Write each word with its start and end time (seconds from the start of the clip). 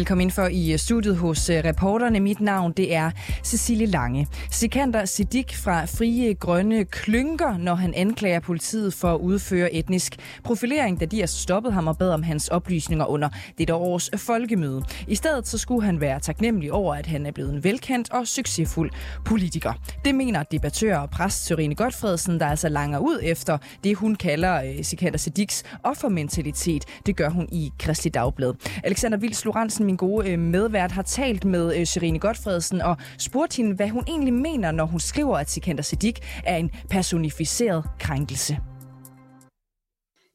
Velkommen 0.00 0.22
ind 0.22 0.30
for 0.30 0.46
i 0.46 0.72
øh, 0.72 0.78
studiet 0.78 1.16
hos 1.16 1.50
øh, 1.50 1.62
reporterne. 1.64 2.20
Mit 2.20 2.40
navn 2.40 2.72
det 2.72 2.94
er 2.94 3.10
Cecilie 3.44 3.86
Lange. 3.86 4.28
Sikander 4.50 5.04
Sidik 5.04 5.56
fra 5.56 5.84
Frie 5.84 6.34
Grønne 6.34 6.84
klynker, 6.84 7.56
når 7.58 7.74
han 7.74 7.94
anklager 7.94 8.40
politiet 8.40 8.94
for 8.94 9.14
at 9.14 9.20
udføre 9.20 9.74
etnisk 9.74 10.16
profilering, 10.44 11.00
da 11.00 11.04
de 11.04 11.20
har 11.20 11.26
stoppet 11.26 11.72
ham 11.72 11.86
og 11.86 11.98
bad 11.98 12.10
om 12.10 12.22
hans 12.22 12.48
oplysninger 12.48 13.06
under 13.06 13.28
det 13.58 13.70
års 13.70 14.10
folkemøde. 14.16 14.82
I 15.08 15.14
stedet 15.14 15.48
så 15.48 15.58
skulle 15.58 15.82
han 15.82 16.00
være 16.00 16.20
taknemmelig 16.20 16.72
over, 16.72 16.94
at 16.94 17.06
han 17.06 17.26
er 17.26 17.30
blevet 17.30 17.54
en 17.54 17.64
velkendt 17.64 18.12
og 18.12 18.26
succesfuld 18.26 18.90
politiker. 19.24 19.72
Det 20.04 20.14
mener 20.14 20.42
debattør 20.42 20.96
og 20.96 21.10
præst 21.10 21.44
Sørine 21.44 21.74
Godfredsen, 21.74 22.40
der 22.40 22.46
altså 22.46 22.68
langer 22.68 22.98
ud 22.98 23.20
efter 23.22 23.58
det, 23.84 23.96
hun 23.96 24.14
kalder 24.14 24.62
øh, 24.62 24.84
Sikander 24.84 25.18
Sidiks 25.18 25.62
offermentalitet. 25.82 26.84
Det 27.06 27.16
gør 27.16 27.28
hun 27.28 27.48
i 27.52 27.72
Kristelig 27.78 28.14
Dagblad. 28.14 28.54
Alexander 28.84 29.18
Vils 29.18 29.44
Lorentzen, 29.44 29.89
min 29.90 29.96
gode 29.96 30.30
øh, 30.30 30.38
medvært, 30.38 30.92
har 30.92 31.02
talt 31.02 31.44
med 31.44 31.76
øh, 31.76 31.86
Serine 31.86 32.18
Godfredsen 32.18 32.80
og 32.80 32.96
spurgt 33.18 33.56
hende, 33.56 33.76
hvad 33.76 33.88
hun 33.88 34.04
egentlig 34.06 34.34
mener, 34.34 34.72
når 34.72 34.86
hun 34.86 35.00
skriver, 35.00 35.36
at 35.38 35.50
Sikander 35.50 35.82
Siddiq 35.82 36.16
er 36.44 36.56
en 36.56 36.70
personificeret 36.90 37.84
krænkelse. 37.98 38.58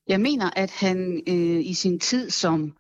Jeg 0.08 0.22
mener, 0.22 0.50
at 0.56 0.72
han 0.72 1.22
øh, 1.28 1.66
i 1.66 1.74
sin 1.74 2.00
tid 2.00 2.30
som 2.30 2.74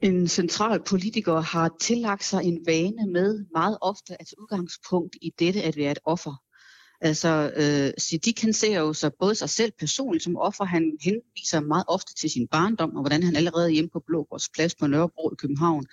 en 0.00 0.28
central 0.28 0.82
politiker 0.86 1.40
har 1.40 1.70
tillagt 1.80 2.24
sig 2.24 2.44
en 2.44 2.58
vane 2.66 3.06
med 3.12 3.44
meget 3.54 3.78
ofte 3.80 4.12
at 4.20 4.26
udgangspunkt 4.38 5.16
i 5.22 5.30
dette 5.38 5.62
at 5.62 5.76
være 5.76 5.90
et 5.90 5.98
offer. 6.04 6.34
Altså, 7.04 7.52
øh, 7.56 7.92
Siddiq 7.98 8.40
han 8.40 8.52
ser 8.52 8.78
jo 8.78 8.92
så 8.92 9.10
både 9.20 9.34
sig 9.34 9.50
selv 9.50 9.72
personligt 9.78 10.24
som 10.24 10.36
offer, 10.36 10.64
han 10.64 10.96
henviser 11.00 11.60
meget 11.60 11.84
ofte 11.88 12.14
til 12.14 12.30
sin 12.30 12.48
barndom, 12.48 12.96
og 12.96 13.02
hvordan 13.02 13.22
han 13.22 13.36
allerede 13.36 13.70
hjemme 13.70 13.90
på 13.92 14.02
Blågårds 14.06 14.48
Plads 14.48 14.74
på 14.74 14.86
Nørrebro 14.86 15.30
i 15.30 15.36
København 15.38 15.86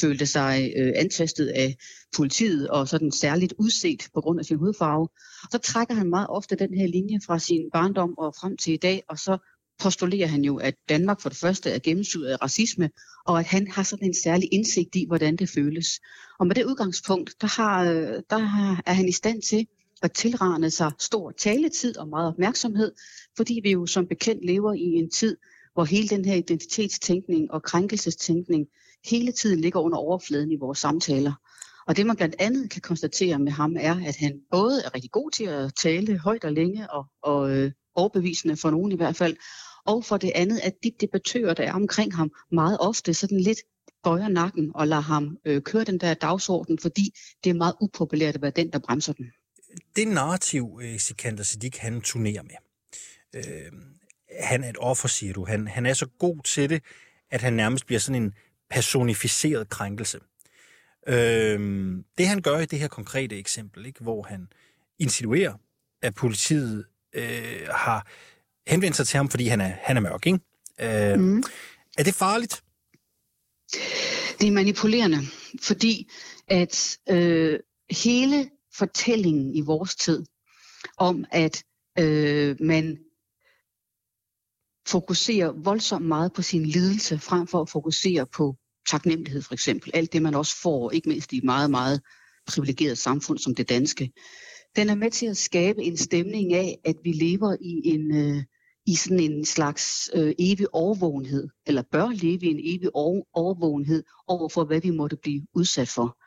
følte 0.00 0.26
sig 0.26 0.72
øh, 0.76 0.92
antastet 0.96 1.46
af 1.46 1.76
politiet 2.16 2.68
og 2.68 2.88
sådan 2.88 3.12
særligt 3.12 3.54
udset 3.58 4.08
på 4.14 4.20
grund 4.20 4.38
af 4.38 4.44
sin 4.44 4.56
hudfarve. 4.56 5.08
Og 5.42 5.48
så 5.52 5.58
trækker 5.58 5.94
han 5.94 6.10
meget 6.10 6.26
ofte 6.28 6.56
den 6.56 6.74
her 6.74 6.86
linje 6.86 7.20
fra 7.26 7.38
sin 7.38 7.70
barndom 7.72 8.18
og 8.18 8.34
frem 8.40 8.56
til 8.56 8.72
i 8.72 8.76
dag, 8.76 9.02
og 9.08 9.18
så 9.18 9.38
postulerer 9.78 10.26
han 10.26 10.44
jo, 10.44 10.56
at 10.56 10.74
Danmark 10.88 11.20
for 11.20 11.28
det 11.28 11.38
første 11.38 11.70
er 11.70 11.78
gennemsyret 11.78 12.32
af 12.32 12.42
racisme, 12.42 12.90
og 13.26 13.38
at 13.38 13.46
han 13.46 13.70
har 13.70 13.82
sådan 13.82 14.08
en 14.08 14.14
særlig 14.14 14.48
indsigt 14.52 14.96
i, 14.96 15.04
hvordan 15.06 15.36
det 15.36 15.48
føles. 15.48 16.00
Og 16.38 16.46
med 16.46 16.54
det 16.54 16.64
udgangspunkt, 16.64 17.34
der, 17.40 17.46
har, 17.46 17.84
øh, 17.84 18.22
der 18.30 18.38
der 18.38 18.82
er 18.86 18.92
han 18.92 19.08
i 19.08 19.12
stand 19.12 19.42
til 19.42 19.66
at 20.02 20.12
tilrane 20.12 20.70
sig 20.70 20.92
stor 20.98 21.30
taletid 21.30 21.96
og 21.96 22.08
meget 22.08 22.28
opmærksomhed, 22.28 22.92
fordi 23.36 23.60
vi 23.62 23.70
jo 23.70 23.86
som 23.86 24.06
bekendt 24.06 24.44
lever 24.44 24.72
i 24.72 24.82
en 24.82 25.10
tid, 25.10 25.36
hvor 25.74 25.84
hele 25.84 26.08
den 26.08 26.24
her 26.24 26.34
identitetstænkning 26.34 27.50
og 27.50 27.62
krænkelsestænkning 27.62 28.66
hele 29.04 29.32
tiden 29.32 29.60
ligger 29.60 29.80
under 29.80 29.98
overfladen 29.98 30.52
i 30.52 30.56
vores 30.56 30.78
samtaler. 30.78 31.32
Og 31.86 31.96
det 31.96 32.06
man 32.06 32.16
blandt 32.16 32.34
andet 32.38 32.70
kan 32.70 32.82
konstatere 32.82 33.38
med 33.38 33.52
ham 33.52 33.76
er, 33.80 34.06
at 34.06 34.16
han 34.16 34.40
både 34.50 34.82
er 34.84 34.94
rigtig 34.94 35.10
god 35.10 35.30
til 35.30 35.44
at 35.44 35.74
tale 35.82 36.18
højt 36.18 36.44
og 36.44 36.52
længe 36.52 36.90
og, 36.90 37.04
og 37.22 37.56
øh, 37.56 37.72
overbevisende 37.94 38.56
for 38.56 38.70
nogen 38.70 38.92
i 38.92 38.96
hvert 38.96 39.16
fald, 39.16 39.36
og 39.86 40.04
for 40.04 40.16
det 40.16 40.32
andet, 40.34 40.58
at 40.58 40.72
de 40.82 40.90
debattører, 41.00 41.54
der 41.54 41.64
er 41.64 41.72
omkring 41.72 42.14
ham, 42.14 42.30
meget 42.52 42.76
ofte 42.80 43.14
sådan 43.14 43.40
lidt 43.40 43.58
bøjer 44.04 44.28
nakken 44.28 44.72
og 44.74 44.88
lader 44.88 45.02
ham 45.02 45.36
øh, 45.44 45.62
køre 45.62 45.84
den 45.84 45.98
der 45.98 46.14
dagsorden, 46.14 46.78
fordi 46.78 47.10
det 47.44 47.50
er 47.50 47.54
meget 47.54 47.74
upopulært 47.80 48.34
at 48.34 48.42
være 48.42 48.52
den, 48.56 48.72
der 48.72 48.78
bremser 48.78 49.12
den 49.12 49.26
det 49.96 50.08
narrativ, 50.08 50.80
øh, 50.82 50.98
Sikander 50.98 51.42
Siddiq, 51.42 51.76
han 51.78 52.00
turnerer 52.00 52.42
med, 52.42 52.54
øh, 53.34 53.72
han 54.40 54.64
er 54.64 54.70
et 54.70 54.76
offer, 54.78 55.08
siger 55.08 55.32
du. 55.32 55.44
Han, 55.44 55.68
han 55.68 55.86
er 55.86 55.94
så 55.94 56.06
god 56.18 56.42
til 56.42 56.70
det, 56.70 56.82
at 57.30 57.42
han 57.42 57.52
nærmest 57.52 57.86
bliver 57.86 58.00
sådan 58.00 58.22
en 58.22 58.32
personificeret 58.70 59.68
krænkelse. 59.68 60.18
Øh, 61.08 61.90
det 62.18 62.28
han 62.28 62.42
gør 62.42 62.58
i 62.58 62.66
det 62.66 62.78
her 62.78 62.88
konkrete 62.88 63.38
eksempel, 63.38 63.86
ikke, 63.86 64.00
hvor 64.00 64.22
han 64.22 64.48
insinuerer, 64.98 65.54
at 66.02 66.14
politiet 66.14 66.84
øh, 67.12 67.68
har 67.70 68.06
henvendt 68.66 68.96
sig 68.96 69.06
til 69.06 69.16
ham, 69.16 69.28
fordi 69.28 69.46
han 69.46 69.60
er, 69.60 69.72
han 69.82 69.96
er 69.96 70.00
mørk. 70.00 70.26
Ikke? 70.26 70.38
Øh, 70.80 71.20
mm. 71.20 71.42
Er 71.98 72.02
det 72.02 72.14
farligt? 72.14 72.62
Det 74.40 74.48
er 74.48 74.50
manipulerende, 74.50 75.18
fordi 75.62 76.10
at 76.48 76.98
øh, 77.08 77.60
hele 77.90 78.50
fortællingen 78.78 79.54
i 79.54 79.60
vores 79.60 79.96
tid 79.96 80.24
om, 80.98 81.24
at 81.32 81.64
øh, 81.98 82.56
man 82.60 82.98
fokuserer 84.88 85.52
voldsomt 85.52 86.06
meget 86.06 86.32
på 86.32 86.42
sin 86.42 86.66
lidelse, 86.66 87.18
frem 87.18 87.46
for 87.46 87.62
at 87.62 87.70
fokusere 87.70 88.26
på 88.26 88.56
taknemmelighed 88.90 89.42
for 89.42 89.54
eksempel. 89.54 89.90
Alt 89.94 90.12
det, 90.12 90.22
man 90.22 90.34
også 90.34 90.56
får, 90.62 90.90
ikke 90.90 91.08
mindst 91.08 91.32
i 91.32 91.36
et 91.36 91.44
meget, 91.44 91.70
meget 91.70 92.00
privilegeret 92.46 92.98
samfund 92.98 93.38
som 93.38 93.54
det 93.54 93.68
danske. 93.68 94.12
Den 94.76 94.90
er 94.90 94.94
med 94.94 95.10
til 95.10 95.26
at 95.26 95.36
skabe 95.36 95.82
en 95.82 95.96
stemning 95.96 96.54
af, 96.54 96.78
at 96.84 96.96
vi 97.04 97.12
lever 97.12 97.56
i 97.60 97.80
en 97.84 98.16
øh, 98.16 98.42
i 98.86 98.94
sådan 98.94 99.20
en 99.20 99.44
slags 99.44 100.10
øh, 100.14 100.34
evig 100.38 100.74
overvågenhed, 100.74 101.48
eller 101.66 101.82
bør 101.92 102.08
leve 102.08 102.40
i 102.40 102.46
en 102.46 102.76
evig 102.76 102.90
overvågenhed 103.34 104.04
over 104.26 104.48
for, 104.48 104.64
hvad 104.64 104.80
vi 104.80 104.90
måtte 104.90 105.16
blive 105.16 105.46
udsat 105.54 105.88
for. 105.88 106.18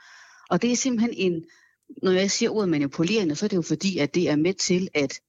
Og 0.50 0.62
det 0.62 0.72
er 0.72 0.76
simpelthen 0.76 1.14
en 1.14 1.44
når 2.04 2.12
jeg 2.12 2.32
siger 2.32 2.50
ordet 2.50 2.70
manipulerende, 2.70 3.36
så 3.36 3.46
er 3.46 3.48
det 3.48 3.58
jo 3.58 3.62
fordi, 3.62 3.98
at 3.98 4.16
det 4.16 4.30
er 4.30 4.36
med 4.36 4.54
til 4.54 4.90
at 4.94 5.20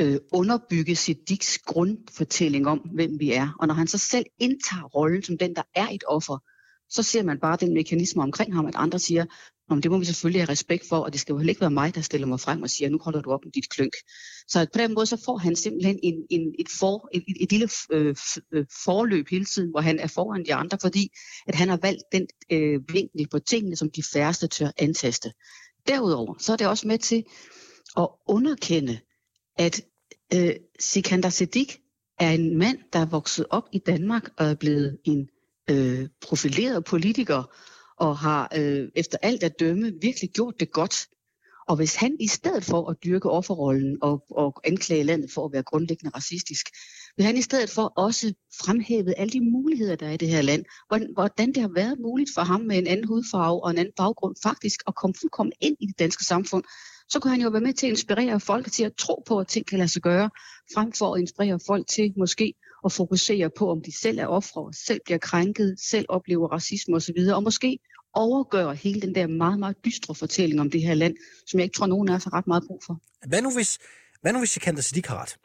øh, 0.00 0.18
underbygge 0.32 0.96
Siddiqs 0.96 1.58
grundfortælling 1.58 2.66
om, 2.66 2.78
hvem 2.78 3.20
vi 3.20 3.32
er. 3.32 3.56
Og 3.60 3.66
når 3.66 3.74
han 3.74 3.86
så 3.86 3.98
selv 3.98 4.26
indtager 4.38 4.84
rollen 4.84 5.22
som 5.22 5.38
den, 5.38 5.56
der 5.56 5.62
er 5.74 5.88
et 5.88 6.04
offer, 6.06 6.38
så 6.88 7.02
ser 7.02 7.22
man 7.22 7.38
bare 7.40 7.56
den 7.60 7.74
mekanisme 7.74 8.22
omkring 8.22 8.54
ham, 8.54 8.66
at 8.66 8.74
andre 8.76 8.98
siger, 8.98 9.24
om 9.70 9.82
det 9.82 9.90
må 9.90 9.98
vi 9.98 10.04
selvfølgelig 10.04 10.42
have 10.42 10.48
respekt 10.48 10.88
for, 10.88 10.96
og 10.96 11.12
det 11.12 11.20
skal 11.20 11.32
jo 11.32 11.38
heller 11.38 11.50
ikke 11.50 11.60
være 11.60 11.70
mig, 11.70 11.94
der 11.94 12.00
stiller 12.00 12.26
mig 12.26 12.40
frem 12.40 12.62
og 12.62 12.70
siger, 12.70 12.90
nu 12.90 12.98
holder 12.98 13.20
du 13.22 13.30
op 13.32 13.44
med 13.44 13.52
dit 13.52 13.70
klønk. 13.70 13.92
Så 14.48 14.66
på 14.72 14.78
den 14.78 14.94
måde, 14.94 15.06
så 15.06 15.22
får 15.24 15.36
han 15.36 15.56
simpelthen 15.56 15.98
en, 16.02 16.14
en, 16.30 16.54
et, 16.58 16.68
for, 16.68 17.08
et, 17.12 17.24
et 17.40 17.50
lille 17.50 17.68
øh, 17.92 18.16
øh, 18.52 18.66
forløb 18.84 19.28
hele 19.28 19.44
tiden, 19.44 19.70
hvor 19.70 19.80
han 19.80 19.98
er 19.98 20.06
foran 20.06 20.44
de 20.44 20.54
andre, 20.54 20.78
fordi 20.80 21.08
at 21.46 21.54
han 21.54 21.68
har 21.68 21.78
valgt 21.82 22.02
den 22.12 22.26
øh, 22.52 22.80
vinkel 22.92 23.28
på 23.28 23.38
tingene, 23.38 23.76
som 23.76 23.90
de 23.90 24.02
færreste 24.12 24.46
tør 24.46 24.70
antaste. 24.78 25.32
Derudover 25.88 26.34
så 26.38 26.52
er 26.52 26.56
det 26.56 26.66
også 26.66 26.88
med 26.88 26.98
til 26.98 27.24
at 27.96 28.08
underkende, 28.26 29.00
at 29.56 29.80
øh, 30.34 30.54
Sikander 30.78 31.28
Siddiq 31.28 31.76
er 32.18 32.30
en 32.30 32.58
mand, 32.58 32.78
der 32.92 32.98
er 32.98 33.06
vokset 33.06 33.46
op 33.50 33.68
i 33.72 33.78
Danmark 33.78 34.30
og 34.36 34.46
er 34.46 34.54
blevet 34.54 34.98
en 35.04 35.28
øh, 35.70 36.08
profileret 36.20 36.84
politiker 36.84 37.54
og 37.96 38.18
har 38.18 38.48
øh, 38.56 38.88
efter 38.94 39.18
alt 39.22 39.42
at 39.42 39.60
dømme 39.60 39.92
virkelig 40.00 40.30
gjort 40.30 40.54
det 40.60 40.72
godt. 40.72 41.08
Og 41.68 41.76
hvis 41.76 41.94
han 41.94 42.16
i 42.20 42.26
stedet 42.26 42.64
for 42.64 42.90
at 42.90 42.96
dyrke 43.04 43.30
offerrollen 43.30 43.98
og, 44.02 44.24
og 44.30 44.60
anklage 44.64 45.02
landet 45.02 45.30
for 45.30 45.46
at 45.46 45.52
være 45.52 45.62
grundlæggende 45.62 46.16
racistisk, 46.16 46.66
vil 47.16 47.26
han 47.26 47.36
i 47.36 47.42
stedet 47.42 47.70
for 47.70 47.92
også 47.96 48.34
fremhæve 48.64 49.18
alle 49.18 49.32
de 49.32 49.40
muligheder, 49.40 49.96
der 49.96 50.06
er 50.06 50.12
i 50.12 50.16
det 50.16 50.28
her 50.28 50.42
land. 50.42 50.64
Hvordan 50.88 51.08
hvordan 51.14 51.48
det 51.48 51.62
har 51.62 51.70
været 51.74 51.98
muligt 51.98 52.30
for 52.34 52.42
ham 52.42 52.60
med 52.60 52.78
en 52.78 52.86
anden 52.86 53.06
hudfarve 53.06 53.64
og 53.64 53.70
en 53.70 53.78
anden 53.78 53.94
baggrund 53.96 54.36
faktisk 54.42 54.82
at 54.86 54.94
komme 54.94 55.14
fuldkommen 55.20 55.52
ind 55.60 55.76
i 55.80 55.86
det 55.86 55.98
danske 55.98 56.24
samfund. 56.24 56.64
Så 57.08 57.20
kunne 57.20 57.30
han 57.30 57.40
jo 57.40 57.48
være 57.48 57.60
med 57.60 57.72
til 57.72 57.86
at 57.86 57.90
inspirere 57.90 58.40
folk 58.40 58.72
til 58.72 58.84
at 58.84 58.92
tro 58.98 59.22
på, 59.26 59.38
at 59.38 59.48
ting 59.48 59.66
kan 59.66 59.78
lade 59.78 59.88
sig 59.88 60.02
gøre, 60.02 60.30
frem 60.74 60.92
for 60.92 61.14
at 61.14 61.20
inspirere 61.20 61.58
folk 61.66 61.86
til 61.88 62.12
måske 62.16 62.54
at 62.84 62.92
fokusere 62.92 63.50
på, 63.58 63.70
om 63.70 63.82
de 63.82 63.98
selv 63.98 64.18
er 64.18 64.26
ofre, 64.26 64.72
selv 64.72 65.00
bliver 65.04 65.18
krænket, 65.18 65.76
selv 65.90 66.06
oplever 66.08 66.48
racisme 66.48 66.96
osv., 66.96 67.18
og 67.34 67.42
måske 67.42 67.78
overgør 68.14 68.72
hele 68.72 69.00
den 69.00 69.14
der 69.14 69.26
meget, 69.26 69.58
meget 69.58 69.84
dystre 69.84 70.14
fortælling 70.14 70.60
om 70.60 70.70
det 70.70 70.82
her 70.82 70.94
land, 70.94 71.16
som 71.46 71.60
jeg 71.60 71.64
ikke 71.64 71.74
tror, 71.74 71.86
nogen 71.86 72.08
af 72.08 72.14
os 72.14 72.24
har 72.24 72.32
ret 72.32 72.46
meget 72.46 72.62
brug 72.66 72.82
for. 72.86 73.00
Hvad 73.26 73.42
nu 73.42 73.54
hvis, 73.54 73.78
hvad 74.20 74.32
nu 74.32 74.38
hvis 74.38 74.50
Sikander 74.50 74.82
Siddiq 74.82 75.06
har 75.06 75.22
ret? 75.22 75.36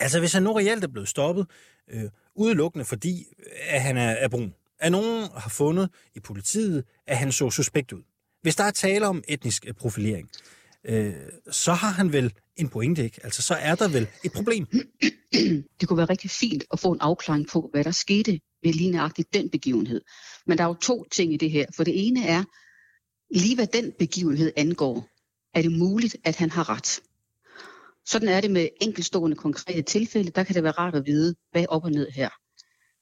Altså, 0.00 0.18
hvis 0.18 0.32
han 0.32 0.42
nu 0.42 0.52
reelt 0.52 0.84
er 0.84 0.88
blevet 0.88 1.08
stoppet, 1.08 1.46
øh, 1.90 2.10
udelukkende 2.34 2.84
fordi, 2.84 3.26
øh, 3.38 3.74
at 3.74 3.82
han 3.82 3.96
er, 3.96 4.10
er 4.10 4.28
brun. 4.28 4.54
At 4.78 4.92
nogen 4.92 5.28
har 5.36 5.50
fundet 5.50 5.90
i 6.14 6.20
politiet, 6.20 6.84
at 7.06 7.16
han 7.16 7.32
så 7.32 7.50
suspekt 7.50 7.92
ud. 7.92 8.02
Hvis 8.42 8.56
der 8.56 8.64
er 8.64 8.70
tale 8.70 9.06
om 9.06 9.22
etnisk 9.28 9.66
profilering, 9.78 10.30
øh, 10.88 11.14
så 11.50 11.72
har 11.72 11.90
han 11.90 12.12
vel 12.12 12.32
en 12.56 12.68
pointe, 12.68 13.04
ikke? 13.04 13.20
Altså, 13.24 13.42
så 13.42 13.54
er 13.54 13.74
der 13.74 13.88
vel 13.88 14.08
et 14.24 14.32
problem. 14.32 14.66
Det 15.80 15.88
kunne 15.88 15.96
være 15.96 16.10
rigtig 16.10 16.30
fint 16.30 16.64
at 16.72 16.80
få 16.80 16.92
en 16.92 17.00
afklaring 17.00 17.48
på, 17.48 17.68
hvad 17.72 17.84
der 17.84 17.90
skete 17.90 18.40
ved 18.62 18.72
lige 18.72 18.90
nøjagtigt 18.90 19.34
den 19.34 19.50
begivenhed. 19.50 20.00
Men 20.46 20.58
der 20.58 20.64
er 20.64 20.68
jo 20.68 20.74
to 20.74 21.04
ting 21.12 21.32
i 21.32 21.36
det 21.36 21.50
her. 21.50 21.66
For 21.76 21.84
det 21.84 22.06
ene 22.06 22.26
er, 22.26 22.44
lige 23.30 23.54
hvad 23.54 23.66
den 23.66 23.92
begivenhed 23.98 24.52
angår, 24.56 25.08
er 25.54 25.62
det 25.62 25.72
muligt, 25.72 26.16
at 26.24 26.36
han 26.36 26.50
har 26.50 26.68
ret. 26.68 27.00
Sådan 28.06 28.28
er 28.28 28.40
det 28.40 28.50
med 28.50 28.68
enkelstående 28.80 29.36
konkrete 29.36 29.82
tilfælde. 29.82 30.30
Der 30.30 30.44
kan 30.44 30.54
det 30.54 30.62
være 30.62 30.72
rart 30.72 30.94
at 30.94 31.06
vide, 31.06 31.34
hvad 31.50 31.62
er 31.62 31.66
op 31.68 31.84
og 31.84 31.90
ned 31.90 32.10
her. 32.10 32.28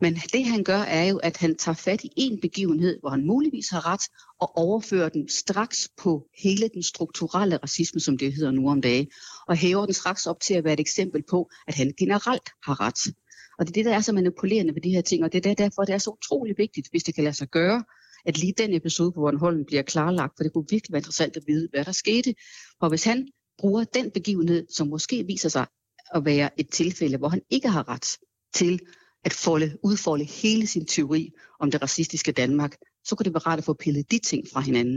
Men 0.01 0.15
det 0.15 0.45
han 0.45 0.65
gør 0.65 0.79
er 0.79 1.05
jo, 1.05 1.17
at 1.17 1.37
han 1.37 1.57
tager 1.57 1.77
fat 1.77 2.05
i 2.05 2.11
en 2.17 2.41
begivenhed, 2.41 3.01
hvor 3.01 3.11
han 3.11 3.27
muligvis 3.27 3.69
har 3.71 3.87
ret, 3.87 4.01
og 4.41 4.57
overfører 4.57 5.09
den 5.09 5.29
straks 5.29 5.89
på 5.97 6.27
hele 6.43 6.69
den 6.75 6.83
strukturelle 6.83 7.57
racisme, 7.57 8.01
som 8.01 8.19
det 8.19 8.35
hedder 8.35 8.51
nu 8.51 8.71
om 8.71 8.81
dagen, 8.81 9.11
og 9.49 9.57
hæver 9.57 9.85
den 9.85 9.95
straks 9.95 10.27
op 10.27 10.41
til 10.41 10.55
at 10.55 10.65
være 10.65 10.73
et 10.73 10.81
eksempel 10.81 11.23
på, 11.31 11.51
at 11.67 11.75
han 11.75 11.93
generelt 11.99 12.51
har 12.65 12.81
ret. 12.81 13.15
Og 13.59 13.67
det 13.67 13.71
er 13.71 13.75
det, 13.75 13.85
der 13.85 13.95
er 13.95 14.01
så 14.01 14.13
manipulerende 14.13 14.75
ved 14.75 14.83
de 14.83 14.91
her 14.91 15.01
ting, 15.01 15.25
og 15.25 15.33
det 15.33 15.47
er 15.47 15.55
derfor, 15.55 15.85
det 15.85 15.95
er 15.95 15.99
så 15.99 16.11
utrolig 16.11 16.55
vigtigt, 16.59 16.89
hvis 16.91 17.03
det 17.03 17.15
kan 17.15 17.25
lade 17.25 17.37
sig 17.37 17.49
gøre, 17.49 17.85
at 18.27 18.39
lige 18.39 18.55
den 18.59 18.75
episode 18.75 19.13
på 19.13 19.21
Bornholm 19.21 19.65
bliver 19.65 19.83
klarlagt, 19.83 20.33
for 20.37 20.43
det 20.43 20.53
kunne 20.53 20.67
virkelig 20.71 20.93
være 20.93 21.01
interessant 21.01 21.37
at 21.37 21.43
vide, 21.47 21.69
hvad 21.73 21.85
der 21.85 21.93
skete. 21.93 22.35
Og 22.81 22.89
hvis 22.89 23.05
han 23.05 23.29
bruger 23.59 23.85
den 23.85 24.11
begivenhed, 24.11 24.67
som 24.77 24.89
måske 24.89 25.25
viser 25.27 25.49
sig 25.49 25.67
at 26.15 26.25
være 26.25 26.61
et 26.61 26.71
tilfælde, 26.71 27.17
hvor 27.19 27.29
han 27.29 27.43
ikke 27.51 27.69
har 27.69 27.89
ret 27.89 28.19
til 28.55 28.81
at 29.25 29.33
folde, 29.33 29.79
udfolde 29.83 30.25
hele 30.25 30.67
sin 30.67 30.87
teori 30.87 31.33
om 31.61 31.71
det 31.71 31.83
racistiske 31.83 32.33
Danmark, 32.33 32.77
så 33.05 33.17
kunne 33.17 33.25
det 33.25 33.35
være 33.35 33.39
rart 33.47 33.59
at 33.59 33.65
få 33.65 33.75
pillet 33.75 34.11
de 34.11 34.19
ting 34.19 34.45
fra 34.53 34.61
hinanden. 34.61 34.97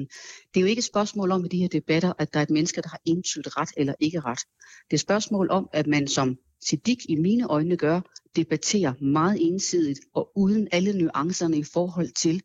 Det 0.54 0.60
er 0.60 0.62
jo 0.62 0.68
ikke 0.68 0.80
et 0.80 0.86
spørgsmål 0.86 1.32
om 1.32 1.46
i 1.46 1.48
de 1.48 1.58
her 1.58 1.68
debatter, 1.68 2.14
at 2.20 2.34
der 2.34 2.40
er 2.40 2.44
et 2.44 2.50
menneske, 2.50 2.82
der 2.82 2.90
har 2.90 3.00
entydigt 3.06 3.58
ret 3.58 3.70
eller 3.78 3.94
ikke 4.00 4.20
ret. 4.20 4.40
Det 4.66 4.92
er 4.92 4.96
et 4.96 5.00
spørgsmål 5.00 5.50
om, 5.50 5.70
at 5.74 5.88
man 5.88 6.08
som 6.08 6.38
Siddiq 6.62 7.06
i 7.10 7.16
mine 7.16 7.48
øjne 7.48 7.78
gør, 7.78 8.02
debatterer 8.36 8.94
meget 9.04 9.38
ensidigt 9.42 10.00
og 10.14 10.32
uden 10.36 10.68
alle 10.72 10.94
nuancerne 10.94 11.58
i 11.58 11.64
forhold 11.64 12.12
til, 12.12 12.42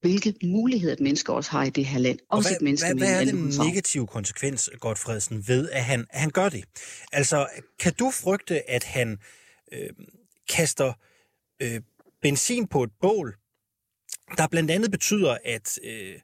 hvilke 0.00 0.34
muligheder 0.44 0.92
et 0.92 1.00
menneske 1.00 1.32
også 1.32 1.50
har 1.50 1.64
i 1.64 1.70
det 1.70 1.86
her 1.86 1.98
land. 1.98 2.18
Også 2.30 2.48
hvad, 2.48 2.56
et 2.56 2.62
menneske 2.62 2.86
hvad, 2.86 2.96
hvad 2.96 3.16
er 3.16 3.20
en 3.20 3.28
den 3.28 3.66
negative 3.66 4.06
konsekvens, 4.06 4.70
Godfredsen, 4.80 5.44
ved, 5.48 5.68
at 5.70 5.84
han, 5.84 6.06
at 6.10 6.20
han 6.20 6.30
gør 6.30 6.48
det? 6.48 6.64
Altså, 7.12 7.46
kan 7.78 7.94
du 7.94 8.10
frygte, 8.10 8.70
at 8.70 8.84
han 8.84 9.18
øh, 9.72 9.90
kaster 10.48 10.88
øh, 10.88 10.94
øh, 11.62 11.80
benzin 12.22 12.66
på 12.66 12.82
et 12.82 12.90
bål, 13.00 13.36
der 14.36 14.48
blandt 14.48 14.70
andet 14.70 14.90
betyder, 14.90 15.38
at 15.44 15.78
øh, 15.84 16.14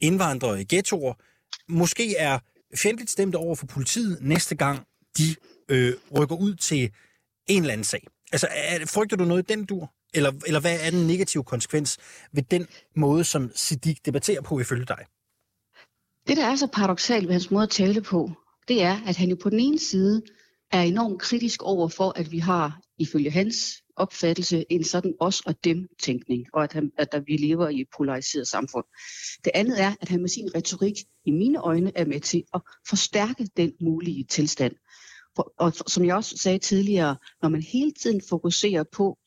indvandrere 0.00 0.60
i 0.60 0.64
ghettoer 0.64 1.14
måske 1.68 2.16
er 2.16 2.38
fjendtligt 2.74 3.10
stemt 3.10 3.34
over 3.34 3.54
for 3.54 3.66
politiet 3.66 4.18
næste 4.20 4.54
gang, 4.54 4.86
de 5.18 5.36
øh, 5.68 5.94
rykker 6.18 6.36
ud 6.36 6.54
til 6.54 6.90
en 7.46 7.62
eller 7.62 7.72
anden 7.72 7.84
sag? 7.84 8.06
Altså, 8.32 8.48
er, 8.50 8.86
frygter 8.86 9.16
du 9.16 9.24
noget 9.24 9.50
i 9.50 9.52
den 9.54 9.64
dur? 9.64 9.92
Eller, 10.14 10.32
eller 10.46 10.60
hvad 10.60 10.78
er 10.80 10.90
den 10.90 11.06
negative 11.06 11.44
konsekvens 11.44 11.98
ved 12.32 12.42
den 12.42 12.66
måde, 12.96 13.24
som 13.24 13.50
Siddiq 13.54 13.96
debatterer 14.04 14.40
på 14.40 14.60
ifølge 14.60 14.84
dig? 14.84 15.04
Det, 16.26 16.36
der 16.36 16.46
er 16.46 16.56
så 16.56 16.66
paradoxalt 16.66 17.26
ved 17.26 17.32
hans 17.32 17.50
måde 17.50 17.62
at 17.62 17.70
tale 17.70 18.02
på, 18.02 18.30
det 18.68 18.82
er, 18.82 19.00
at 19.06 19.16
han 19.16 19.28
jo 19.28 19.36
på 19.42 19.50
den 19.50 19.60
ene 19.60 19.78
side 19.78 20.22
er 20.72 20.80
enormt 20.80 21.20
kritisk 21.20 21.62
over 21.62 21.88
for, 21.88 22.18
at 22.18 22.32
vi 22.32 22.38
har, 22.38 22.80
ifølge 22.98 23.30
hans 23.30 23.82
opfattelse, 23.96 24.64
en 24.70 24.84
sådan 24.84 25.14
os 25.20 25.40
og 25.40 25.64
dem 25.64 25.88
tænkning, 26.02 26.46
og 26.52 26.64
at, 26.64 26.72
han, 26.72 26.92
at 26.98 27.12
der, 27.12 27.20
vi 27.20 27.36
lever 27.36 27.68
i 27.68 27.80
et 27.80 27.88
polariseret 27.96 28.48
samfund. 28.48 28.84
Det 29.44 29.52
andet 29.54 29.82
er, 29.82 29.94
at 30.00 30.08
han 30.08 30.20
med 30.20 30.28
sin 30.28 30.54
retorik, 30.54 30.94
i 31.24 31.30
mine 31.30 31.58
øjne, 31.58 31.92
er 31.94 32.04
med 32.04 32.20
til 32.20 32.42
at 32.54 32.60
forstærke 32.88 33.48
den 33.56 33.72
mulige 33.80 34.24
tilstand. 34.24 34.72
For, 35.36 35.52
og 35.58 35.72
som 35.74 36.04
jeg 36.04 36.14
også 36.14 36.36
sagde 36.36 36.58
tidligere, 36.58 37.16
når 37.42 37.48
man 37.48 37.62
hele 37.62 37.92
tiden 37.92 38.22
fokuserer 38.28 38.84
på, 38.92 39.18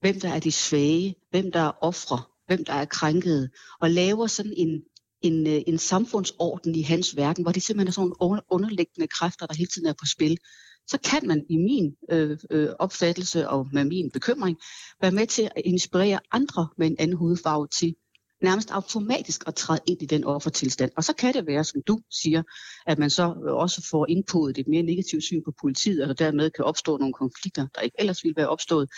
hvem 0.00 0.20
der 0.20 0.28
er 0.28 0.40
de 0.40 0.52
svage, 0.52 1.14
hvem 1.30 1.52
der 1.52 1.60
er 1.60 1.72
ofre, 1.80 2.22
hvem 2.46 2.64
der 2.64 2.72
er 2.72 2.84
krænkede, 2.84 3.50
og 3.80 3.90
laver 3.90 4.26
sådan 4.26 4.54
en, 4.56 4.82
en, 5.22 5.46
øh, 5.46 5.62
en 5.66 5.78
samfundsorden 5.78 6.74
i 6.74 6.82
hans 6.82 7.16
verden, 7.16 7.44
hvor 7.44 7.52
det 7.52 7.62
simpelthen 7.62 7.88
er 7.88 7.92
sådan 7.92 8.12
nogle 8.20 8.42
underliggende 8.50 9.08
kræfter, 9.08 9.46
der 9.46 9.54
hele 9.54 9.70
tiden 9.74 9.88
er 9.88 9.92
på 9.92 10.06
spil, 10.06 10.38
så 10.86 10.98
kan 11.04 11.26
man 11.26 11.46
i 11.50 11.56
min 11.56 11.96
øh, 12.10 12.38
øh, 12.50 12.68
opfattelse 12.78 13.48
og 13.48 13.68
med 13.72 13.84
min 13.84 14.10
bekymring 14.10 14.58
være 15.00 15.12
med 15.12 15.26
til 15.26 15.42
at 15.42 15.62
inspirere 15.64 16.20
andre 16.32 16.68
med 16.78 16.86
en 16.86 16.96
anden 16.98 17.16
hudfarve 17.16 17.68
til 17.68 17.94
nærmest 18.42 18.70
automatisk 18.70 19.44
at 19.46 19.54
træde 19.54 19.80
ind 19.86 20.02
i 20.02 20.06
den 20.06 20.24
offertilstand. 20.24 20.90
Og 20.96 21.04
så 21.04 21.12
kan 21.12 21.34
det 21.34 21.46
være, 21.46 21.64
som 21.64 21.82
du 21.86 22.00
siger, 22.10 22.42
at 22.86 22.98
man 22.98 23.10
så 23.10 23.22
øh, 23.46 23.54
også 23.54 23.88
får 23.90 24.06
indpået 24.08 24.58
et 24.58 24.68
mere 24.68 24.82
negativt 24.82 25.24
syn 25.24 25.42
på 25.44 25.52
politiet, 25.60 26.02
og 26.02 26.08
der 26.08 26.14
dermed 26.14 26.50
kan 26.50 26.64
opstå 26.64 26.96
nogle 26.96 27.14
konflikter, 27.14 27.66
der 27.74 27.80
ikke 27.80 27.96
ellers 27.98 28.24
ville 28.24 28.36
være 28.36 28.48
opstået. 28.48 28.88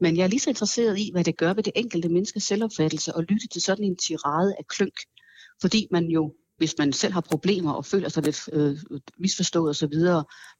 Men 0.00 0.16
jeg 0.16 0.24
er 0.24 0.28
lige 0.28 0.40
så 0.40 0.50
interesseret 0.50 0.98
i, 0.98 1.10
hvad 1.12 1.24
det 1.24 1.36
gør 1.36 1.54
ved 1.54 1.62
det 1.62 1.72
enkelte 1.76 2.08
menneskes 2.08 2.42
selvopfattelse 2.42 3.14
og 3.16 3.22
lytte 3.22 3.48
til 3.48 3.62
sådan 3.62 3.84
en 3.84 3.96
tirade 3.96 4.54
af 4.58 4.66
klønk. 4.66 4.94
Fordi 5.60 5.88
man 5.90 6.04
jo 6.04 6.34
hvis 6.62 6.78
man 6.78 6.92
selv 6.92 7.12
har 7.12 7.20
problemer 7.20 7.72
og 7.72 7.84
føler 7.84 8.08
sig 8.08 8.22
lidt 8.22 8.48
øh, 8.52 8.78
misforstået 9.18 9.70
osv., 9.70 9.94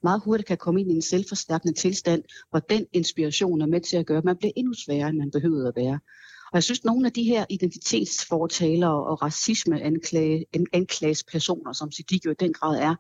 meget 0.02 0.22
hurtigt 0.24 0.46
kan 0.46 0.56
komme 0.56 0.80
ind 0.80 0.90
i 0.90 0.94
en 0.94 1.02
selvforstærkende 1.02 1.78
tilstand, 1.78 2.22
hvor 2.50 2.58
den 2.58 2.86
inspiration 2.92 3.60
er 3.60 3.66
med 3.66 3.80
til 3.80 3.96
at 3.96 4.06
gøre, 4.06 4.18
at 4.18 4.24
man 4.24 4.36
bliver 4.36 4.52
endnu 4.56 4.74
sværere, 4.74 5.08
end 5.08 5.18
man 5.18 5.30
behøvede 5.30 5.68
at 5.68 5.76
være. 5.76 5.98
Og 6.52 6.54
jeg 6.54 6.62
synes, 6.62 6.80
at 6.80 6.84
nogle 6.84 7.06
af 7.06 7.12
de 7.12 7.22
her 7.22 7.44
identitetsfortalere 7.50 9.04
og 9.04 9.22
racismeanklagespersoner, 9.22 11.72
som 11.72 11.92
Siddiq 11.92 12.24
jo 12.24 12.30
i 12.30 12.34
den 12.40 12.52
grad 12.52 12.78
er, 12.78 12.94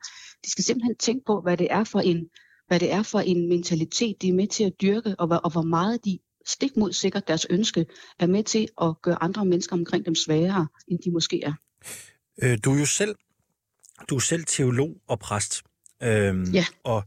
de 0.44 0.50
skal 0.50 0.64
simpelthen 0.64 0.96
tænke 0.96 1.24
på, 1.26 1.40
hvad 1.40 1.56
det 1.56 1.68
er 1.70 1.84
for 1.84 2.00
en, 2.00 2.28
hvad 2.68 2.80
det 2.80 2.92
er 2.92 3.02
for 3.02 3.20
en 3.20 3.48
mentalitet, 3.48 4.22
de 4.22 4.28
er 4.28 4.32
med 4.32 4.46
til 4.46 4.64
at 4.64 4.72
dyrke, 4.82 5.14
og, 5.18 5.40
og 5.44 5.52
hvor 5.52 5.62
meget 5.62 6.04
de 6.04 6.18
stik 6.46 6.76
mod 6.76 6.92
sikkert 6.92 7.28
deres 7.28 7.46
ønske 7.50 7.86
er 8.18 8.26
med 8.26 8.44
til 8.44 8.68
at 8.82 8.94
gøre 9.02 9.22
andre 9.22 9.44
mennesker 9.44 9.76
omkring 9.76 10.06
dem 10.06 10.14
sværere, 10.14 10.66
end 10.88 10.98
de 10.98 11.10
måske 11.10 11.44
er. 11.44 11.52
Øh, 12.42 12.58
du 12.64 12.74
er 12.74 12.78
jo 12.78 12.86
selv, 12.86 13.14
du 14.08 14.16
er 14.16 14.20
selv 14.20 14.44
teolog 14.44 14.96
og 15.08 15.18
præst, 15.18 15.62
øhm, 16.02 16.44
ja. 16.44 16.64
og 16.84 17.04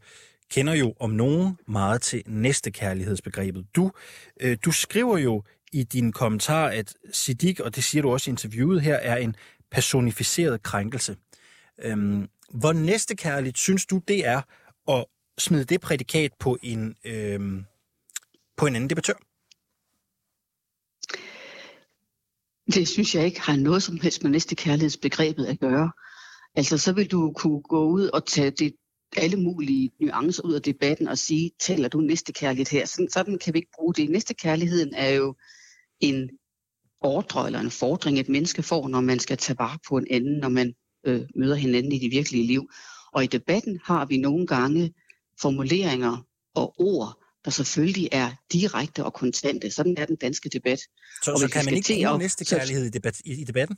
kender 0.52 0.74
jo 0.74 0.94
om 1.00 1.10
nogen 1.10 1.58
meget 1.68 2.02
til 2.02 2.24
næstekærlighedsbegrebet. 2.26 3.66
Du, 3.76 3.92
øh, 4.42 4.58
du 4.66 4.72
skriver 4.72 5.18
jo 5.18 5.44
i 5.72 5.84
din 5.84 6.12
kommentar, 6.12 6.68
at 6.68 6.94
Siddiq, 7.12 7.60
og 7.60 7.76
det 7.76 7.84
siger 7.84 8.02
du 8.02 8.12
også 8.12 8.30
i 8.30 8.32
interviewet 8.32 8.82
her, 8.82 8.96
er 8.96 9.18
en 9.18 9.36
personificeret 9.72 10.64
krænkelse. 10.64 11.16
Øhm, 11.80 12.30
hvor 12.50 12.74
næstekærligt 12.74 13.58
synes 13.58 13.86
du, 13.86 14.02
det 14.08 14.28
er 14.28 14.42
at 14.90 15.06
smide 15.38 15.64
det 15.64 15.82
prædikat 15.82 16.32
på 16.40 16.58
en, 16.64 16.96
øhm, 17.06 17.66
på 18.58 18.66
en 18.66 18.76
anden 18.76 18.90
debattør? 18.90 19.14
Det 22.74 22.88
synes 22.88 23.16
jeg 23.16 23.26
ikke 23.26 23.42
har 23.42 23.56
noget 23.56 23.84
som 23.84 24.00
helst 24.00 24.24
med 24.24 24.32
næstekærlighedsbegrebet 24.32 25.46
at 25.46 25.60
gøre. 25.60 25.92
Altså, 26.56 26.78
så 26.78 26.94
vil 26.94 27.12
du 27.12 27.34
kunne 27.36 27.62
gå 27.62 27.86
ud 27.86 28.08
og 28.08 28.26
tage 28.26 28.52
det, 28.52 28.76
alle 29.18 29.38
mulige 29.38 29.92
nuancer 30.02 30.44
ud 30.44 30.54
af 30.54 30.62
debatten 30.62 31.08
og 31.08 31.18
sige, 31.18 31.52
taler 31.60 31.88
du 31.88 32.02
næstekærlighed 32.02 32.80
her? 32.80 32.86
Sådan, 32.86 33.10
sådan 33.10 33.38
kan 33.38 33.54
vi 33.54 33.60
ikke 33.60 33.72
bruge 33.76 33.94
det. 33.94 34.10
Næstekærligheden 34.10 34.94
er 34.94 35.10
jo 35.10 35.36
en 36.00 36.30
ordre 37.02 37.46
eller 37.46 37.60
en 37.60 37.72
fordring, 37.72 38.20
et 38.20 38.30
menneske 38.30 38.64
får, 38.64 38.88
når 38.88 39.02
man 39.02 39.20
skal 39.20 39.38
tage 39.38 39.58
vare 39.60 39.78
på 39.88 39.98
en 39.98 40.08
anden, 40.12 40.40
når 40.40 40.50
man 40.50 40.74
øh, 41.06 41.22
møder 41.36 41.56
hinanden 41.56 41.92
i 41.92 42.00
det 42.00 42.12
virkelige 42.12 42.48
liv. 42.48 42.70
Og 43.12 43.24
i 43.24 43.28
debatten 43.28 43.80
har 43.84 44.06
vi 44.06 44.18
nogle 44.18 44.48
gange 44.48 44.94
formuleringer 45.42 46.26
og 46.56 46.76
ord, 46.80 47.25
der 47.46 47.52
selvfølgelig 47.52 48.10
er 48.12 48.32
direkte 48.54 49.06
og 49.06 49.14
kontante. 49.14 49.72
Sådan 49.72 49.96
er 49.98 50.06
den 50.06 50.16
danske 50.16 50.50
debat. 50.50 50.80
Så, 51.24 51.32
og 51.32 51.40
så 51.40 51.48
kan 51.48 51.66
man 51.66 51.74
ikke 51.74 52.06
bruge 52.08 52.20
næstekærlighed 52.20 52.86
i, 52.86 52.90
debat, 52.90 53.20
i, 53.26 53.42
i 53.42 53.44
debatten? 53.44 53.78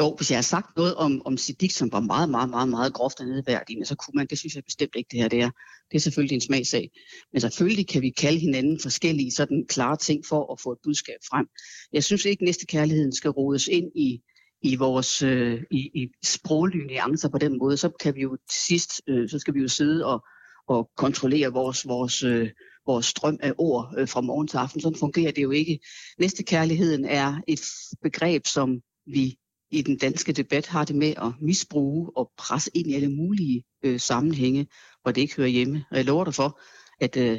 Jo, 0.00 0.14
hvis 0.16 0.30
jeg 0.30 0.36
har 0.36 0.42
sagt 0.42 0.76
noget 0.76 0.94
om, 0.94 1.22
om 1.24 1.36
Siddiq, 1.36 1.70
som 1.70 1.92
var 1.92 2.00
meget, 2.00 2.30
meget, 2.30 2.50
meget, 2.50 2.68
meget 2.68 2.92
groft 2.92 3.20
og 3.20 3.26
nedværdigende, 3.26 3.86
så 3.86 3.94
kunne 3.94 4.12
man, 4.14 4.26
det 4.26 4.38
synes 4.38 4.54
jeg 4.54 4.64
bestemt 4.64 4.96
ikke, 4.96 5.08
det 5.10 5.20
her 5.20 5.28
det 5.28 5.40
er. 5.40 5.50
Det 5.90 5.96
er 5.96 6.00
selvfølgelig 6.00 6.34
en 6.34 6.40
smagsag. 6.40 6.90
Men 7.32 7.40
selvfølgelig 7.40 7.88
kan 7.88 8.02
vi 8.02 8.10
kalde 8.10 8.38
hinanden 8.38 8.80
forskellige 8.82 9.30
sådan 9.30 9.66
klare 9.68 9.96
ting 9.96 10.26
for 10.26 10.52
at 10.52 10.60
få 10.60 10.72
et 10.72 10.78
budskab 10.84 11.18
frem. 11.30 11.46
Jeg 11.92 12.04
synes 12.04 12.24
ikke, 12.24 12.42
at 12.42 12.46
næstekærligheden 12.46 13.12
skal 13.12 13.30
rodes 13.30 13.68
ind 13.68 13.90
i, 13.96 14.20
i 14.62 14.76
vores 14.76 15.22
øh, 15.22 15.62
i, 15.70 15.90
i 15.94 16.08
sproglige 16.24 16.86
nuancer 16.86 17.28
på 17.28 17.38
den 17.38 17.58
måde. 17.58 17.76
Så 17.76 17.90
kan 18.00 18.14
vi 18.14 18.20
jo 18.20 18.36
til 18.36 18.60
sidst, 18.66 19.02
øh, 19.08 19.28
så 19.28 19.38
skal 19.38 19.54
vi 19.54 19.60
jo 19.60 19.68
sidde 19.68 20.04
og, 20.04 20.24
og 20.68 20.90
kontrollere 20.96 21.52
vores, 21.52 21.86
vores, 21.86 22.22
øh, 22.22 22.48
vores 22.88 23.06
strøm 23.06 23.38
af 23.42 23.52
ord 23.58 23.94
øh, 23.98 24.08
fra 24.08 24.20
morgen 24.20 24.48
til 24.48 24.56
aften. 24.56 24.80
Sådan 24.80 24.98
fungerer 24.98 25.32
det 25.32 25.42
jo 25.42 25.50
ikke. 25.50 25.78
Næstekærligheden 26.18 27.04
er 27.04 27.40
et 27.46 27.60
begreb, 28.02 28.46
som 28.46 28.80
vi 29.06 29.36
i 29.70 29.82
den 29.82 29.98
danske 29.98 30.32
debat 30.32 30.66
har 30.66 30.84
det 30.84 30.96
med 30.96 31.14
at 31.16 31.32
misbruge 31.40 32.10
og 32.16 32.30
presse 32.38 32.70
ind 32.74 32.90
i 32.90 32.94
alle 32.94 33.08
mulige 33.08 33.64
øh, 33.84 34.00
sammenhænge, 34.00 34.66
hvor 35.02 35.12
det 35.12 35.20
ikke 35.20 35.36
hører 35.36 35.48
hjemme. 35.48 35.84
Og 35.90 35.96
jeg 35.96 36.04
lover 36.04 36.24
dig 36.24 36.34
for, 36.34 36.60
at 37.00 37.16
øh, 37.16 37.38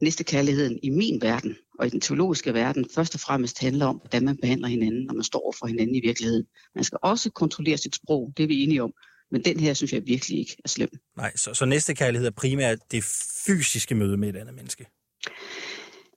næstekærligheden 0.00 0.78
i 0.82 0.90
min 0.90 1.22
verden 1.22 1.56
og 1.78 1.86
i 1.86 1.90
den 1.90 2.00
teologiske 2.00 2.54
verden 2.54 2.86
først 2.94 3.14
og 3.14 3.20
fremmest 3.20 3.60
handler 3.60 3.86
om, 3.86 3.96
hvordan 3.96 4.24
man 4.24 4.36
behandler 4.36 4.68
hinanden, 4.68 5.04
når 5.04 5.14
man 5.14 5.24
står 5.24 5.40
over 5.40 5.52
for 5.58 5.66
hinanden 5.66 5.94
i 5.94 6.00
virkeligheden. 6.00 6.46
Man 6.74 6.84
skal 6.84 6.98
også 7.02 7.30
kontrollere 7.30 7.76
sit 7.76 7.94
sprog, 7.94 8.32
det 8.36 8.42
er 8.42 8.46
vi 8.46 8.62
enige 8.62 8.82
om. 8.82 8.92
Men 9.30 9.44
den 9.44 9.60
her 9.60 9.74
synes 9.74 9.92
jeg 9.92 10.06
virkelig 10.06 10.38
ikke 10.38 10.56
er 10.64 10.68
slem. 10.68 10.88
Nej, 11.16 11.36
så, 11.36 11.54
så 11.54 11.64
næstekærlighed 11.64 12.26
er 12.26 12.30
primært 12.30 12.78
det 12.90 13.04
fysiske 13.46 13.94
møde 13.94 14.16
med 14.16 14.28
et 14.28 14.36
andet 14.36 14.54
menneske? 14.54 14.86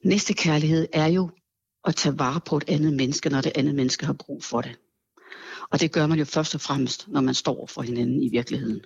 Næstekærlighed 0.03 0.87
er 0.93 1.07
jo 1.07 1.29
at 1.85 1.95
tage 1.95 2.19
vare 2.19 2.41
på 2.45 2.57
et 2.57 2.63
andet 2.67 2.93
menneske, 2.93 3.29
når 3.29 3.41
det 3.41 3.51
andet 3.55 3.75
menneske 3.75 4.05
har 4.05 4.13
brug 4.13 4.43
for 4.43 4.61
det. 4.61 4.75
Og 5.71 5.79
det 5.79 5.91
gør 5.91 6.07
man 6.07 6.19
jo 6.19 6.25
først 6.25 6.55
og 6.55 6.61
fremmest, 6.61 7.07
når 7.07 7.21
man 7.21 7.33
står 7.33 7.67
for 7.67 7.81
hinanden 7.81 8.23
i 8.23 8.29
virkeligheden. 8.29 8.81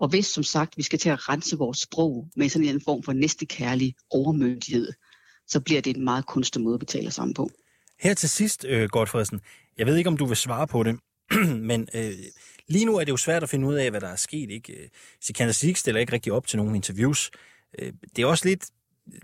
Og 0.00 0.08
hvis, 0.08 0.26
som 0.26 0.42
sagt, 0.42 0.76
vi 0.76 0.82
skal 0.82 0.98
til 0.98 1.08
at 1.08 1.28
rense 1.28 1.56
vores 1.56 1.78
sprog 1.78 2.28
med 2.36 2.48
sådan 2.48 2.68
en 2.68 2.80
form 2.80 3.02
for 3.02 3.12
næstekærlig 3.12 3.94
overmyndighed, 4.10 4.92
så 5.46 5.60
bliver 5.60 5.80
det 5.80 5.96
en 5.96 6.04
meget 6.04 6.26
kunstig 6.26 6.62
måde 6.62 6.74
at 6.74 6.80
betale 6.80 7.10
sammen 7.10 7.34
på. 7.34 7.50
Her 8.00 8.14
til 8.14 8.28
sidst, 8.28 8.64
øh, 8.68 8.88
Godfredsen, 8.88 9.40
jeg 9.78 9.86
ved 9.86 9.96
ikke, 9.96 10.08
om 10.08 10.16
du 10.16 10.26
vil 10.26 10.36
svare 10.36 10.66
på 10.66 10.82
det, 10.82 10.98
men 11.70 11.88
øh, 11.94 12.12
lige 12.68 12.84
nu 12.84 12.96
er 12.96 13.04
det 13.04 13.12
jo 13.12 13.16
svært 13.16 13.42
at 13.42 13.48
finde 13.48 13.66
ud 13.66 13.74
af, 13.74 13.90
hvad 13.90 14.00
der 14.00 14.08
er 14.08 14.16
sket. 14.16 14.50
Ikke? 14.50 14.72
Øh, 14.72 14.88
Sikander 15.20 15.52
Sik 15.52 15.76
stiller 15.76 16.00
ikke 16.00 16.12
rigtig 16.12 16.32
op 16.32 16.46
til 16.46 16.56
nogle 16.56 16.76
interviews. 16.76 17.30
Øh, 17.78 17.92
det 18.16 18.22
er 18.22 18.26
også 18.26 18.48
lidt 18.48 18.70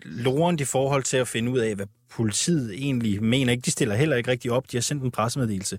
lorent 0.02 0.61
i 0.61 0.64
forhold 0.64 1.02
til 1.02 1.16
at 1.16 1.28
finde 1.28 1.52
ud 1.52 1.59
af, 1.59 1.75
hvad 1.75 1.87
politiet 2.09 2.75
egentlig 2.75 3.23
mener. 3.23 3.52
Ikke? 3.52 3.62
De 3.62 3.71
stiller 3.71 3.95
heller 3.95 4.16
ikke 4.16 4.30
rigtig 4.30 4.50
op. 4.50 4.73
De 4.73 4.76
har 4.76 4.83
sendt 4.83 5.02
en 5.02 5.11
pressemeddelelse. 5.11 5.78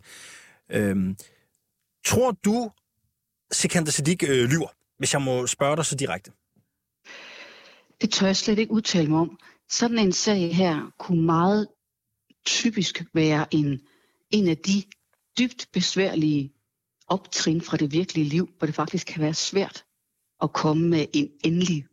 Øhm, 0.70 1.18
tror 2.06 2.32
du, 2.32 2.72
Sikander 3.52 3.92
Siddiq 3.92 4.24
øh, 4.24 4.50
lyver, 4.50 4.68
hvis 4.98 5.14
jeg 5.14 5.22
må 5.22 5.48
spørge 5.48 5.76
dig 5.76 5.86
så 5.86 5.96
direkte? 5.96 6.32
Det 8.02 8.12
tør 8.12 8.26
jeg 8.26 8.36
slet 8.36 8.60
ikke 8.60 8.72
udtale 8.72 9.10
mig 9.10 9.20
om. 9.20 9.40
Sådan 9.70 10.00
en 10.00 10.12
sag 10.12 10.56
her 10.56 10.94
kunne 11.00 11.26
meget 11.26 11.68
typisk 12.46 13.04
være 13.14 13.46
en, 13.52 13.82
en 14.32 14.48
af 14.48 14.58
de 14.58 14.84
dybt 15.40 15.68
besværlige 15.74 16.54
optrin 17.08 17.62
fra 17.62 17.78
det 17.78 17.92
virkelige 17.92 18.30
liv, 18.30 18.50
hvor 18.58 18.66
det 18.66 18.76
faktisk 18.76 19.08
kan 19.08 19.22
være 19.22 19.34
svært 19.34 19.84
at 20.42 20.54
komme 20.54 20.90
med 20.90 21.06
en 21.14 21.30
endelig 21.44 21.86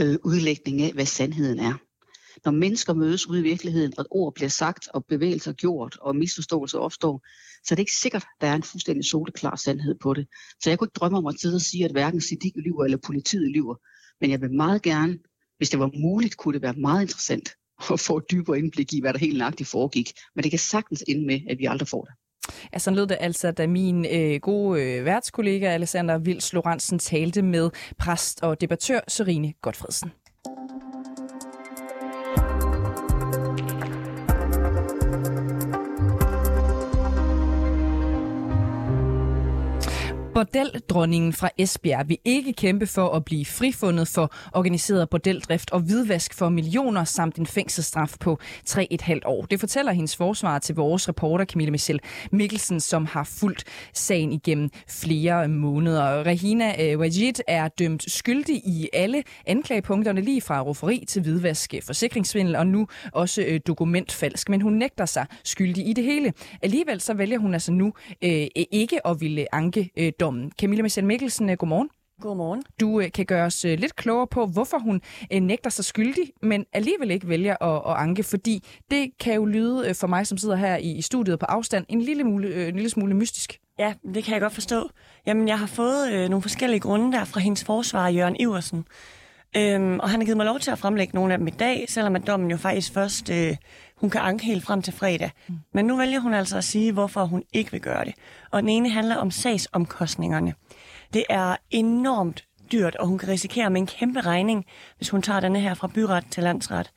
øh, 0.00 0.18
udlægning 0.24 0.82
af, 0.82 0.92
hvad 0.92 1.06
sandheden 1.06 1.58
er. 1.58 1.74
Når 2.44 2.52
mennesker 2.52 2.94
mødes 2.94 3.28
ude 3.28 3.40
i 3.40 3.42
virkeligheden, 3.42 3.98
og 3.98 4.06
ord 4.10 4.34
bliver 4.34 4.48
sagt, 4.48 4.88
og 4.94 5.04
bevægelser 5.04 5.52
gjort, 5.52 5.98
og 6.00 6.16
misforståelser 6.16 6.78
opstår, 6.78 7.26
så 7.64 7.74
er 7.74 7.76
det 7.76 7.82
ikke 7.82 8.00
sikkert, 8.00 8.22
at 8.22 8.40
der 8.40 8.46
er 8.46 8.54
en 8.54 8.62
fuldstændig 8.62 9.04
soleklar 9.04 9.56
sandhed 9.56 9.94
på 10.02 10.14
det. 10.14 10.26
Så 10.62 10.70
jeg 10.70 10.78
kunne 10.78 10.86
ikke 10.86 10.98
drømme 11.00 11.18
om 11.18 11.26
at 11.26 11.40
sidde 11.40 11.54
og 11.54 11.60
sige, 11.60 11.84
at 11.84 11.90
hverken 11.90 12.20
Sidik 12.20 12.52
lyver 12.56 12.84
eller 12.84 12.98
politiet 13.06 13.50
lyver. 13.50 13.74
Men 14.20 14.30
jeg 14.30 14.40
vil 14.40 14.52
meget 14.52 14.82
gerne, 14.82 15.18
hvis 15.56 15.70
det 15.70 15.80
var 15.80 15.90
muligt, 15.94 16.36
kunne 16.36 16.54
det 16.54 16.62
være 16.62 16.72
meget 16.72 17.02
interessant 17.02 17.48
at 17.92 18.00
få 18.00 18.16
et 18.16 18.30
dybere 18.30 18.58
indblik 18.58 18.92
i, 18.92 19.00
hvad 19.00 19.12
der 19.12 19.18
helt 19.18 19.38
nøjagtigt 19.38 19.68
foregik. 19.68 20.12
Men 20.34 20.42
det 20.42 20.50
kan 20.50 20.58
sagtens 20.58 21.04
ende 21.08 21.26
med, 21.26 21.40
at 21.50 21.58
vi 21.58 21.64
aldrig 21.64 21.88
får 21.88 22.04
det. 22.04 22.14
Ja, 22.72 22.78
sådan 22.78 22.96
lød 22.96 23.06
det 23.06 23.16
altså, 23.20 23.50
da 23.50 23.66
min 23.66 24.06
øh, 24.12 24.40
gode 24.40 24.82
øh, 24.82 25.04
værtskollega 25.04 25.66
Alexander 25.66 26.18
Vils 26.18 26.52
Lorentzen 26.52 26.98
talte 26.98 27.42
med 27.42 27.70
præst 27.98 28.42
og 28.42 28.60
debattør 28.60 29.00
Serine 29.08 29.52
Godfredsen. 29.62 30.12
Bordeldronningen 40.38 41.32
fra 41.32 41.50
Esbjerg 41.58 42.08
vil 42.08 42.18
ikke 42.24 42.52
kæmpe 42.52 42.86
for 42.86 43.08
at 43.08 43.24
blive 43.24 43.44
frifundet 43.44 44.08
for 44.08 44.34
organiseret 44.54 45.10
bordeldrift 45.10 45.70
og 45.70 45.80
hvidvask 45.80 46.34
for 46.34 46.48
millioner 46.48 47.04
samt 47.04 47.36
en 47.36 47.46
fængselsstraf 47.46 48.14
på 48.20 48.38
3,5 48.68 49.20
år. 49.24 49.44
Det 49.44 49.60
fortæller 49.60 49.92
hendes 49.92 50.16
forsvar 50.16 50.58
til 50.58 50.74
vores 50.74 51.08
reporter 51.08 51.44
Camille 51.44 51.70
Michel 51.70 52.00
Mikkelsen, 52.32 52.80
som 52.80 53.06
har 53.06 53.24
fulgt 53.24 53.64
sagen 53.92 54.32
igennem 54.32 54.70
flere 54.88 55.48
måneder. 55.48 56.02
Rahina 56.26 56.84
øh, 56.84 56.98
Wajid 56.98 57.34
er 57.48 57.68
dømt 57.68 58.10
skyldig 58.10 58.56
i 58.56 58.88
alle 58.92 59.22
anklagepunkterne 59.46 60.20
lige 60.20 60.40
fra 60.40 60.60
rufferi 60.60 61.04
til 61.08 61.22
hvidvask, 61.22 61.74
forsikringsvindel 61.86 62.56
og 62.56 62.66
nu 62.66 62.86
også 63.12 63.42
øh, 63.42 63.60
dokumentfalsk. 63.66 64.48
Men 64.48 64.60
hun 64.60 64.72
nægter 64.72 65.06
sig 65.06 65.26
skyldig 65.44 65.88
i 65.88 65.92
det 65.92 66.04
hele. 66.04 66.32
Alligevel 66.62 67.00
så 67.00 67.14
vælger 67.14 67.38
hun 67.38 67.52
altså 67.52 67.72
nu 67.72 67.92
øh, 68.24 68.46
ikke 68.70 69.06
at 69.06 69.20
ville 69.20 69.54
anke 69.54 69.90
øh, 69.96 70.12
dommen. 70.28 70.52
Camilla 70.60 70.82
Michelle 70.82 71.06
Mikkelsen, 71.06 71.50
øh, 71.50 71.56
godmorgen. 71.56 71.88
Godmorgen. 72.20 72.62
Du 72.80 73.00
øh, 73.00 73.12
kan 73.12 73.26
gøre 73.26 73.46
os 73.46 73.64
øh, 73.64 73.78
lidt 73.78 73.96
klogere 73.96 74.26
på, 74.26 74.46
hvorfor 74.46 74.78
hun 74.78 75.00
øh, 75.32 75.40
nægter 75.40 75.70
sig 75.70 75.84
skyldig, 75.84 76.24
men 76.42 76.64
alligevel 76.72 77.10
ikke 77.10 77.28
vælger 77.28 77.56
at, 77.62 77.92
at 77.92 77.96
anke, 78.02 78.22
fordi 78.22 78.64
det 78.90 79.10
kan 79.20 79.34
jo 79.34 79.44
lyde 79.44 79.88
øh, 79.88 79.94
for 79.94 80.06
mig, 80.06 80.26
som 80.26 80.38
sidder 80.38 80.56
her 80.56 80.76
i, 80.76 80.90
i 80.92 81.02
studiet 81.02 81.38
på 81.38 81.46
afstand, 81.46 81.84
en 81.88 82.00
lille, 82.00 82.24
mule, 82.24 82.48
øh, 82.48 82.68
en 82.68 82.74
lille 82.74 82.90
smule 82.90 83.14
mystisk. 83.14 83.58
Ja, 83.78 83.94
det 84.14 84.24
kan 84.24 84.32
jeg 84.32 84.40
godt 84.40 84.52
forstå. 84.52 84.90
Jamen, 85.26 85.48
jeg 85.48 85.58
har 85.58 85.66
fået 85.66 86.12
øh, 86.12 86.28
nogle 86.28 86.42
forskellige 86.42 86.80
grunde 86.80 87.16
der 87.16 87.24
fra 87.24 87.40
hendes 87.40 87.64
forsvar, 87.64 88.08
Jørgen 88.08 88.36
Iversen. 88.40 88.84
Øhm, 89.56 90.00
og 90.00 90.10
han 90.10 90.20
har 90.20 90.24
givet 90.24 90.36
mig 90.36 90.46
lov 90.46 90.58
til 90.58 90.70
at 90.70 90.78
fremlægge 90.78 91.14
nogle 91.14 91.32
af 91.32 91.38
dem 91.38 91.46
i 91.46 91.50
dag, 91.50 91.84
selvom 91.88 92.16
at 92.16 92.26
dommen 92.26 92.50
jo 92.50 92.56
faktisk 92.56 92.92
først, 92.92 93.30
øh, 93.30 93.56
hun 94.00 94.10
kan 94.10 94.20
anke 94.20 94.44
helt 94.44 94.64
frem 94.64 94.82
til 94.82 94.92
fredag. 94.92 95.30
Mm. 95.48 95.58
Men 95.74 95.84
nu 95.84 95.96
vælger 95.96 96.20
hun 96.20 96.34
altså 96.34 96.56
at 96.56 96.64
sige, 96.64 96.92
hvorfor 96.92 97.24
hun 97.24 97.42
ikke 97.52 97.70
vil 97.70 97.80
gøre 97.80 98.04
det. 98.04 98.14
Og 98.50 98.62
den 98.62 98.68
ene 98.68 98.90
handler 98.90 99.16
om 99.16 99.30
sagsomkostningerne. 99.30 100.54
Det 101.12 101.24
er 101.28 101.56
enormt 101.70 102.44
dyrt, 102.72 102.96
og 102.96 103.06
hun 103.06 103.18
kan 103.18 103.28
risikere 103.28 103.70
med 103.70 103.80
en 103.80 103.86
kæmpe 103.86 104.20
regning, 104.20 104.64
hvis 104.96 105.10
hun 105.10 105.22
tager 105.22 105.40
denne 105.40 105.60
her 105.60 105.74
fra 105.74 105.88
byret 105.94 106.24
til 106.30 106.42
landsret. 106.42 106.90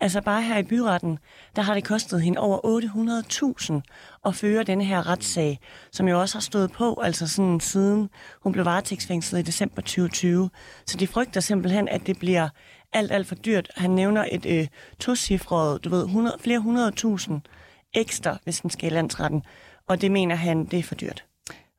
Altså 0.00 0.20
bare 0.20 0.42
her 0.42 0.58
i 0.58 0.62
byretten, 0.62 1.18
der 1.56 1.62
har 1.62 1.74
det 1.74 1.84
kostet 1.84 2.22
hende 2.22 2.38
over 2.38 2.80
800.000 3.82 4.20
at 4.26 4.34
føre 4.34 4.62
denne 4.62 4.84
her 4.84 5.06
retssag, 5.10 5.58
som 5.92 6.08
jo 6.08 6.20
også 6.20 6.34
har 6.34 6.40
stået 6.40 6.72
på, 6.72 7.00
altså 7.02 7.28
sådan 7.28 7.60
siden 7.60 8.10
hun 8.42 8.52
blev 8.52 8.64
varetægtsfængslet 8.64 9.38
i 9.38 9.42
december 9.42 9.82
2020. 9.82 10.50
Så 10.86 10.96
de 10.96 11.06
frygter 11.06 11.40
simpelthen, 11.40 11.88
at 11.88 12.06
det 12.06 12.18
bliver 12.18 12.48
alt, 12.92 13.12
alt 13.12 13.26
for 13.26 13.34
dyrt. 13.34 13.70
Han 13.76 13.90
nævner 13.90 14.24
et 14.32 14.46
øh, 14.46 14.66
tosifret, 14.98 15.84
du 15.84 15.88
ved, 15.88 16.04
100, 16.04 16.36
flere 16.40 16.58
hundrede 16.58 16.90
tusind 16.90 17.40
ekstra, 17.94 18.38
hvis 18.44 18.60
den 18.60 18.70
skal 18.70 18.92
i 18.92 18.94
landsretten. 18.94 19.42
Og 19.88 20.00
det 20.00 20.10
mener 20.10 20.34
han, 20.34 20.64
det 20.64 20.78
er 20.78 20.82
for 20.82 20.94
dyrt. 20.94 21.24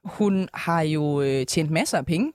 Hun 0.03 0.49
har 0.53 0.81
jo 0.81 1.21
øh, 1.21 1.45
tjent 1.45 1.71
masser 1.71 1.97
af 1.97 2.05
penge 2.05 2.33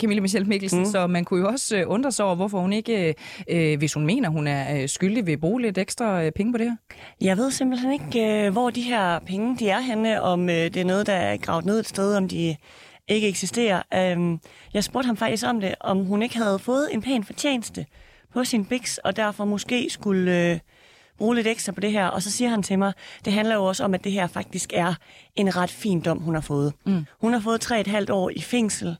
Camille 0.00 0.20
Michelle 0.20 0.48
Mikkelsen, 0.48 0.78
mm. 0.78 0.84
så 0.84 1.06
man 1.06 1.24
kunne 1.24 1.40
jo 1.40 1.48
også 1.48 1.76
øh, 1.76 1.84
undre 1.86 2.12
sig 2.12 2.24
over, 2.24 2.34
hvorfor 2.34 2.60
hun 2.60 2.72
ikke, 2.72 3.14
øh, 3.48 3.78
hvis 3.78 3.94
hun 3.94 4.06
mener, 4.06 4.28
hun 4.28 4.46
er 4.46 4.82
øh, 4.82 4.88
skyldig, 4.88 5.26
vil 5.26 5.38
bruge 5.38 5.62
lidt 5.62 5.78
ekstra 5.78 6.24
øh, 6.24 6.32
penge 6.32 6.52
på 6.52 6.58
det 6.58 6.66
her. 6.66 6.76
Jeg 7.20 7.36
ved 7.36 7.50
simpelthen 7.50 7.92
ikke, 7.92 8.46
øh, 8.46 8.52
hvor 8.52 8.70
de 8.70 8.82
her 8.82 9.18
penge 9.18 9.56
de 9.58 9.70
er 9.70 9.80
henne, 9.80 10.22
om 10.22 10.48
øh, 10.48 10.54
det 10.54 10.76
er 10.76 10.84
noget, 10.84 11.06
der 11.06 11.12
er 11.12 11.36
gravet 11.36 11.64
ned 11.64 11.80
et 11.80 11.88
sted, 11.88 12.16
om 12.16 12.28
de 12.28 12.56
ikke 13.08 13.28
eksisterer. 13.28 13.82
Øh, 13.94 14.38
jeg 14.74 14.84
spurgte 14.84 15.06
ham 15.06 15.16
faktisk 15.16 15.46
om 15.46 15.60
det, 15.60 15.74
om 15.80 16.04
hun 16.04 16.22
ikke 16.22 16.36
havde 16.36 16.58
fået 16.58 16.88
en 16.92 17.02
pæn 17.02 17.24
fortjeneste 17.24 17.86
på 18.32 18.44
sin 18.44 18.64
Bix, 18.64 18.96
og 18.96 19.16
derfor 19.16 19.44
måske 19.44 19.86
skulle... 19.90 20.50
Øh, 20.50 20.58
bruge 21.18 21.34
lidt 21.34 21.46
ekstra 21.46 21.72
på 21.72 21.80
det 21.80 21.92
her. 21.92 22.06
Og 22.06 22.22
så 22.22 22.30
siger 22.30 22.50
han 22.50 22.62
til 22.62 22.78
mig, 22.78 22.92
det 23.24 23.32
handler 23.32 23.54
jo 23.54 23.64
også 23.64 23.84
om, 23.84 23.94
at 23.94 24.04
det 24.04 24.12
her 24.12 24.26
faktisk 24.26 24.72
er 24.74 24.94
en 25.36 25.56
ret 25.56 25.70
fin 25.70 26.00
dom, 26.00 26.18
hun 26.18 26.34
har 26.34 26.40
fået. 26.40 26.72
Mm. 26.86 27.06
Hun 27.20 27.32
har 27.32 27.40
fået 27.40 27.60
tre 27.60 27.80
et 27.80 27.86
halvt 27.86 28.10
år 28.10 28.30
i 28.30 28.40
fængsel. 28.40 28.96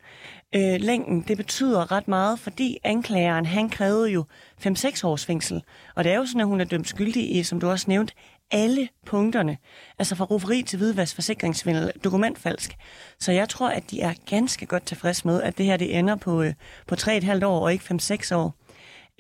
Øh, 0.54 0.80
længden, 0.80 1.25
det 1.28 1.37
betyder 1.37 1.92
ret 1.92 2.08
meget, 2.08 2.38
fordi 2.38 2.78
anklageren, 2.85 3.47
han 3.47 3.68
krævede 3.68 4.11
jo 4.11 4.25
5-6 4.66 5.00
års 5.04 5.26
fængsel. 5.26 5.62
Og 5.94 6.04
det 6.04 6.12
er 6.12 6.16
jo 6.16 6.26
sådan, 6.26 6.40
at 6.40 6.47
hun 6.47 6.61
er 6.61 6.64
dømt 6.64 6.88
skyldig 6.88 7.37
i, 7.37 7.42
som 7.42 7.61
du 7.61 7.70
også 7.70 7.85
nævnt, 7.88 8.14
alle 8.50 8.88
punkterne. 9.06 9.56
Altså 9.99 10.14
fra 10.14 10.25
rufferi 10.25 10.62
til 10.62 10.78
hvidvask, 10.78 11.14
forsikringsvindel, 11.14 11.92
dokumentfalsk. 12.04 12.76
Så 13.18 13.32
jeg 13.32 13.49
tror, 13.49 13.68
at 13.68 13.90
de 13.90 14.00
er 14.00 14.14
ganske 14.30 14.66
godt 14.66 14.87
tilfreds 14.87 15.25
med, 15.25 15.42
at 15.42 15.58
det 15.58 15.66
her 15.66 15.76
det 15.76 15.99
ender 15.99 16.16
på, 16.16 16.42
øh, 16.42 16.54
på 16.87 16.94
3,5 16.94 17.44
år 17.44 17.61
og 17.61 17.73
ikke 17.73 17.85
5-6 17.94 18.35
år. 18.35 18.54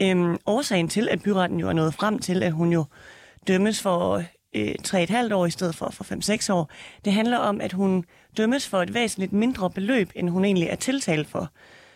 Øhm, 0.02 0.36
årsagen 0.46 0.88
til, 0.88 1.08
at 1.08 1.22
byretten 1.22 1.60
jo 1.60 1.68
er 1.68 1.72
nået 1.72 1.94
frem 1.94 2.18
til, 2.18 2.42
at 2.42 2.52
hun 2.52 2.72
jo 2.72 2.84
dømmes 3.48 3.82
for 3.82 4.22
øh, 4.56 4.74
3,5 4.86 5.34
år 5.34 5.46
i 5.46 5.50
stedet 5.50 5.74
for, 5.74 5.90
for 5.90 6.04
5-6 6.04 6.52
år, 6.52 6.70
det 7.04 7.12
handler 7.12 7.38
om, 7.38 7.60
at 7.60 7.72
hun 7.72 8.04
dømmes 8.36 8.68
for 8.68 8.82
et 8.82 8.94
væsentligt 8.94 9.32
mindre 9.32 9.70
beløb, 9.70 10.10
end 10.14 10.28
hun 10.30 10.44
egentlig 10.44 10.68
er 10.68 10.76
tiltalt 10.76 11.28
for. 11.28 11.50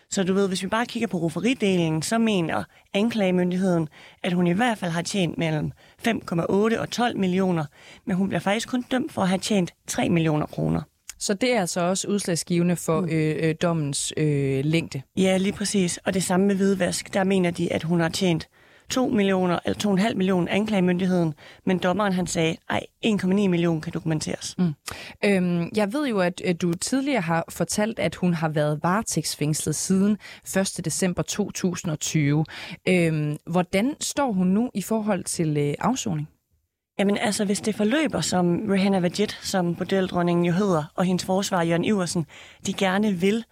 Så 0.09 0.23
du 0.23 0.33
ved, 0.33 0.47
hvis 0.47 0.63
vi 0.63 0.67
bare 0.67 0.85
kigger 0.85 1.07
på 1.07 1.17
rufferidelen, 1.17 2.01
så 2.01 2.17
mener 2.17 2.63
anklagemyndigheden, 2.93 3.89
at 4.23 4.33
hun 4.33 4.47
i 4.47 4.51
hvert 4.51 4.77
fald 4.77 4.91
har 4.91 5.01
tjent 5.01 5.37
mellem 5.37 5.71
5,8 6.07 6.79
og 6.79 6.89
12 6.91 7.17
millioner, 7.17 7.65
men 8.05 8.15
hun 8.15 8.27
bliver 8.27 8.39
faktisk 8.39 8.69
kun 8.69 8.81
dømt 8.91 9.11
for 9.11 9.21
at 9.21 9.27
have 9.27 9.39
tjent 9.39 9.73
3 9.87 10.09
millioner 10.09 10.45
kroner. 10.45 10.81
Så 11.19 11.33
det 11.33 11.55
er 11.55 11.61
altså 11.61 11.81
også 11.81 12.07
udslagsgivende 12.07 12.75
for 12.75 13.01
mm. 13.01 13.09
øh, 13.09 13.35
øh, 13.39 13.55
dommens 13.61 14.13
øh, 14.17 14.65
længde? 14.65 15.01
Ja, 15.17 15.37
lige 15.37 15.53
præcis. 15.53 15.99
Og 16.05 16.13
det 16.13 16.23
samme 16.23 16.45
med 16.45 16.55
hvidvask. 16.55 17.13
Der 17.13 17.23
mener 17.23 17.51
de, 17.51 17.73
at 17.73 17.83
hun 17.83 17.99
har 17.99 18.09
tjent 18.09 18.47
2 18.89 19.07
millioner, 19.07 19.59
eller 19.65 19.97
2,5 20.09 20.15
millioner 20.15 20.47
anklagemyndigheden, 20.51 21.33
men 21.65 21.77
dommeren 21.77 22.13
han 22.13 22.27
sagde, 22.27 22.57
ej, 22.69 22.81
1,9 23.05 23.27
millioner 23.27 23.81
kan 23.81 23.93
dokumenteres. 23.93 24.55
Mm. 24.57 24.73
Øhm, 25.25 25.69
jeg 25.75 25.93
ved 25.93 26.07
jo, 26.07 26.19
at, 26.19 26.41
du 26.61 26.73
tidligere 26.73 27.21
har 27.21 27.45
fortalt, 27.49 27.99
at 27.99 28.15
hun 28.15 28.33
har 28.33 28.49
været 28.49 28.79
varetægtsfængslet 28.83 29.75
siden 29.75 30.17
1. 30.57 30.81
december 30.85 31.21
2020. 31.21 32.45
Øhm, 32.87 33.37
hvordan 33.45 33.95
står 33.99 34.31
hun 34.31 34.47
nu 34.47 34.69
i 34.73 34.81
forhold 34.81 35.23
til 35.23 35.57
øh, 35.57 35.73
afsoning? 35.79 36.27
Jamen 36.99 37.17
altså, 37.17 37.45
hvis 37.45 37.61
det 37.61 37.75
forløber, 37.75 38.21
som 38.21 38.59
Rihanna 38.69 38.99
Vajit, 38.99 39.39
som 39.41 39.75
bordeldronningen 39.75 40.45
jo 40.45 40.51
hedder, 40.51 40.83
og 40.95 41.05
hendes 41.05 41.25
forsvar, 41.25 41.61
Jørgen 41.61 41.85
Iversen, 41.85 42.25
de 42.65 42.73
gerne 42.73 43.13
vil, 43.13 43.45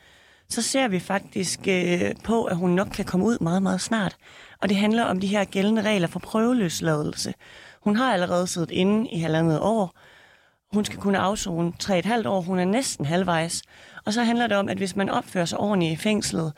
så 0.49 0.61
ser 0.61 0.87
vi 0.87 0.99
faktisk 0.99 1.59
øh, 1.67 2.11
på, 2.23 2.43
at 2.43 2.55
hun 2.55 2.69
nok 2.69 2.87
kan 2.87 3.05
komme 3.05 3.25
ud 3.25 3.37
meget, 3.41 3.63
meget 3.63 3.81
snart. 3.81 4.17
Og 4.61 4.69
det 4.69 4.77
handler 4.77 5.03
om 5.03 5.19
de 5.19 5.27
her 5.27 5.43
gældende 5.43 5.81
regler 5.81 6.07
for 6.07 6.19
prøveløsladelse. 6.19 7.33
Hun 7.81 7.95
har 7.95 8.13
allerede 8.13 8.47
siddet 8.47 8.71
inde 8.71 9.09
i 9.09 9.19
halvandet 9.19 9.59
år. 9.61 9.95
Hun 10.73 10.85
skal 10.85 10.99
kunne 10.99 11.17
afzone 11.17 11.73
3,5 11.83 12.27
år. 12.27 12.41
Hun 12.41 12.59
er 12.59 12.65
næsten 12.65 13.05
halvvejs. 13.05 13.61
Og 14.05 14.13
så 14.13 14.23
handler 14.23 14.47
det 14.47 14.57
om, 14.57 14.69
at 14.69 14.77
hvis 14.77 14.95
man 14.95 15.09
opfører 15.09 15.45
sig 15.45 15.59
ordentligt 15.59 15.91
i 15.91 15.95
fængslet, 15.95 16.53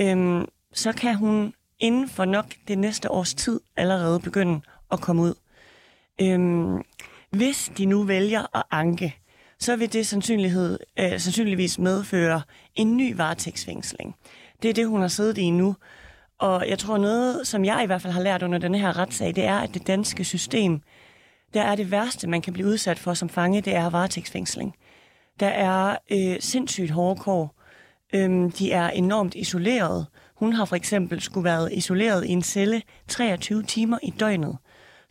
øhm, 0.00 0.46
så 0.74 0.92
kan 0.92 1.14
hun 1.14 1.54
inden 1.78 2.08
for 2.08 2.24
nok 2.24 2.46
det 2.68 2.78
næste 2.78 3.10
års 3.10 3.34
tid 3.34 3.60
allerede 3.76 4.20
begynde 4.20 4.60
at 4.92 5.00
komme 5.00 5.22
ud. 5.22 5.34
Øhm, 6.20 6.82
hvis 7.30 7.72
de 7.78 7.86
nu 7.86 8.02
vælger 8.02 8.56
at 8.56 8.62
anke, 8.70 9.16
så 9.58 9.76
vil 9.76 9.92
det 9.92 10.06
sandsynlighed, 10.06 10.78
øh, 10.98 11.20
sandsynligvis 11.20 11.78
medføre 11.78 12.42
en 12.74 12.96
ny 12.96 13.16
varetægtsfængsling. 13.16 14.14
Det 14.62 14.70
er 14.70 14.74
det, 14.74 14.88
hun 14.88 15.00
har 15.00 15.08
siddet 15.08 15.38
i 15.38 15.50
nu. 15.50 15.76
Og 16.38 16.68
jeg 16.68 16.78
tror 16.78 16.98
noget, 16.98 17.46
som 17.46 17.64
jeg 17.64 17.80
i 17.82 17.86
hvert 17.86 18.02
fald 18.02 18.12
har 18.12 18.22
lært 18.22 18.42
under 18.42 18.58
denne 18.58 18.78
her 18.78 18.98
retssag, 18.98 19.34
det 19.34 19.44
er, 19.44 19.58
at 19.58 19.74
det 19.74 19.86
danske 19.86 20.24
system, 20.24 20.80
der 21.54 21.62
er 21.62 21.74
det 21.74 21.90
værste, 21.90 22.28
man 22.28 22.42
kan 22.42 22.52
blive 22.52 22.68
udsat 22.68 22.98
for 22.98 23.14
som 23.14 23.28
fange, 23.28 23.60
det 23.60 23.74
er 23.74 23.90
varetægtsfængsling. 23.90 24.74
der 25.40 25.46
er 25.46 25.96
øh, 26.12 26.36
sindssygt 26.40 26.90
hårde 26.90 27.20
kår. 27.20 27.60
Øhm, 28.14 28.50
de 28.50 28.72
er 28.72 28.90
enormt 28.90 29.34
isoleret. 29.34 30.06
Hun 30.36 30.52
har 30.52 30.64
for 30.64 30.76
eksempel 30.76 31.20
skulle 31.20 31.44
været 31.44 31.72
isoleret 31.72 32.24
i 32.24 32.28
en 32.28 32.42
celle 32.42 32.82
23 33.08 33.62
timer 33.62 33.98
i 34.02 34.10
døgnet. 34.10 34.58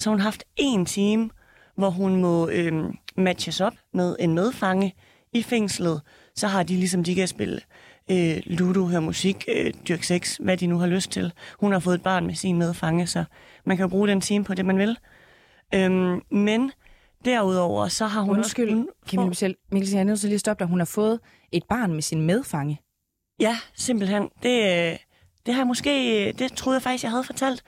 Så 0.03 0.09
hun 0.09 0.19
har 0.19 0.23
haft 0.23 0.43
en 0.55 0.85
time, 0.85 1.29
hvor 1.75 1.89
hun 1.89 2.21
må 2.21 2.49
øhm, 2.49 2.97
matches 3.17 3.61
op 3.61 3.73
med 3.93 4.15
en 4.19 4.33
medfange 4.33 4.93
i 5.33 5.43
fængslet. 5.43 6.01
Så 6.35 6.47
har 6.47 6.63
de 6.63 6.75
ligesom, 6.75 7.03
de 7.03 7.15
kan 7.15 7.27
spille 7.27 7.61
øh, 8.11 8.41
ludo, 8.45 8.85
høre 8.85 9.01
musik, 9.01 9.45
øh, 9.47 9.73
dyrke 9.87 10.07
sex, 10.07 10.37
hvad 10.37 10.57
de 10.57 10.67
nu 10.67 10.77
har 10.77 10.87
lyst 10.87 11.11
til. 11.11 11.33
Hun 11.59 11.71
har 11.71 11.79
fået 11.79 11.95
et 11.95 12.03
barn 12.03 12.25
med 12.25 12.35
sin 12.35 12.57
medfange, 12.57 13.07
så 13.07 13.23
man 13.65 13.77
kan 13.77 13.83
jo 13.83 13.87
bruge 13.87 14.07
den 14.07 14.21
time 14.21 14.43
på 14.43 14.53
det, 14.53 14.65
man 14.65 14.77
vil. 14.77 14.97
Øhm, 15.75 16.21
men 16.31 16.71
derudover, 17.25 17.87
så 17.87 18.05
har 18.05 18.21
hun 18.21 18.37
Undskyld. 18.37 18.73
Hun 18.73 18.89
Camilla 19.07 19.29
Michel, 19.29 19.55
Mikkelsen, 19.71 19.97
jeg 19.97 20.01
er 20.01 20.07
nødt 20.07 20.19
til 20.19 20.29
lige 20.29 20.35
at 20.35 20.39
stoppe 20.39 20.63
dig. 20.63 20.69
Hun 20.69 20.79
har 20.79 20.85
fået 20.85 21.19
et 21.51 21.63
barn 21.69 21.93
med 21.93 22.01
sin 22.01 22.21
medfange. 22.21 22.81
Ja, 23.39 23.57
simpelthen. 23.75 24.29
Det, 24.43 24.63
øh, 24.63 24.97
det 25.45 25.53
har 25.53 25.61
jeg 25.61 25.67
måske... 25.67 26.33
Det 26.39 26.53
troede 26.53 26.75
jeg 26.75 26.81
faktisk, 26.81 27.03
jeg 27.03 27.11
havde 27.11 27.23
fortalt. 27.23 27.63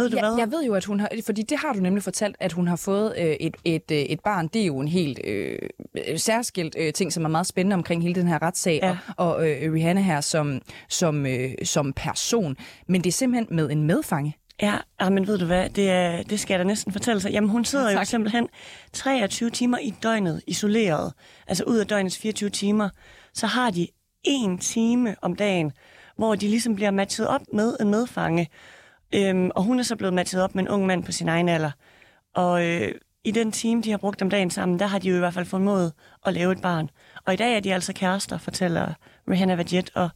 Ved 0.00 0.10
du 0.10 0.16
Ja, 0.16 0.22
hvad? 0.28 0.38
jeg 0.38 0.50
ved 0.52 0.64
jo, 0.64 0.74
at 0.74 0.84
hun 0.84 1.00
har, 1.00 1.08
fordi 1.26 1.42
det 1.42 1.58
har 1.58 1.72
du 1.72 1.80
nemlig 1.80 2.02
fortalt, 2.02 2.36
at 2.40 2.52
hun 2.52 2.68
har 2.68 2.76
fået 2.76 3.14
øh, 3.18 3.24
et, 3.26 3.56
et, 3.64 3.90
øh, 3.92 3.98
et 3.98 4.20
barn. 4.20 4.48
Det 4.48 4.62
er 4.62 4.66
jo 4.66 4.78
en 4.80 4.88
helt 4.88 5.20
øh, 5.24 5.58
særskilt 6.16 6.76
øh, 6.78 6.92
ting, 6.92 7.12
som 7.12 7.24
er 7.24 7.28
meget 7.28 7.46
spændende 7.46 7.74
omkring 7.74 8.02
hele 8.02 8.14
den 8.20 8.28
her 8.28 8.42
retssag, 8.42 8.78
Ja. 8.82 8.96
og, 9.16 9.34
og 9.34 9.50
øh, 9.50 9.72
Rihanna 9.72 10.00
her 10.00 10.20
som, 10.20 10.60
som, 10.88 11.26
øh, 11.26 11.50
som 11.64 11.92
person. 11.92 12.56
Men 12.88 13.00
det 13.00 13.08
er 13.08 13.12
simpelthen 13.12 13.56
med 13.56 13.70
en 13.70 13.82
medfange. 13.82 14.36
Ja, 14.62 14.74
ah, 14.98 15.12
men 15.12 15.26
ved 15.26 15.38
du 15.38 15.44
hvad, 15.46 15.68
det, 15.70 15.90
er, 15.90 16.22
det 16.22 16.40
skal 16.40 16.54
jeg 16.54 16.58
da 16.58 16.64
næsten 16.64 16.92
fortælle 16.92 17.20
sig. 17.20 17.32
Jamen 17.32 17.50
hun 17.50 17.64
sidder 17.64 17.90
Ja, 17.90 17.98
jo 17.98 18.04
simpelthen 18.04 18.48
23 18.92 19.50
timer 19.50 19.78
i 19.78 19.94
døgnet 20.02 20.42
isoleret. 20.46 21.12
Altså 21.46 21.64
ud 21.64 21.76
af 21.76 21.86
døgnets 21.86 22.18
24 22.18 22.50
timer. 22.50 22.88
Så 23.34 23.46
har 23.46 23.70
de 23.70 23.86
en 24.24 24.58
time 24.58 25.16
om 25.22 25.36
dagen, 25.36 25.72
hvor 26.16 26.34
de 26.34 26.48
ligesom 26.48 26.74
bliver 26.74 26.90
matchet 26.90 27.28
op 27.28 27.40
med 27.52 27.76
en 27.80 27.90
medfange. 27.90 28.48
Øhm, 29.14 29.50
og 29.54 29.62
hun 29.62 29.78
er 29.78 29.82
så 29.82 29.96
blevet 29.96 30.14
matchet 30.14 30.42
op 30.42 30.54
med 30.54 30.62
en 30.62 30.68
ung 30.68 30.86
mand 30.86 31.04
på 31.04 31.12
sin 31.12 31.28
egen 31.28 31.48
alder. 31.48 31.70
Og 32.34 32.66
øh, 32.66 32.94
i 33.24 33.30
den 33.30 33.52
time, 33.52 33.82
de 33.82 33.90
har 33.90 33.98
brugt 33.98 34.22
om 34.22 34.30
dagen 34.30 34.50
sammen, 34.50 34.78
der 34.78 34.86
har 34.86 34.98
de 34.98 35.08
jo 35.08 35.16
i 35.16 35.18
hvert 35.18 35.34
fald 35.34 35.46
formået 35.46 35.92
at 36.26 36.34
lave 36.34 36.52
et 36.52 36.62
barn. 36.62 36.90
Og 37.26 37.32
i 37.32 37.36
dag 37.36 37.56
er 37.56 37.60
de 37.60 37.74
altså 37.74 37.92
kærester, 37.92 38.38
fortæller 38.38 38.92
Rihanna 39.30 39.54
Vajet. 39.54 39.90
Og 39.94 40.10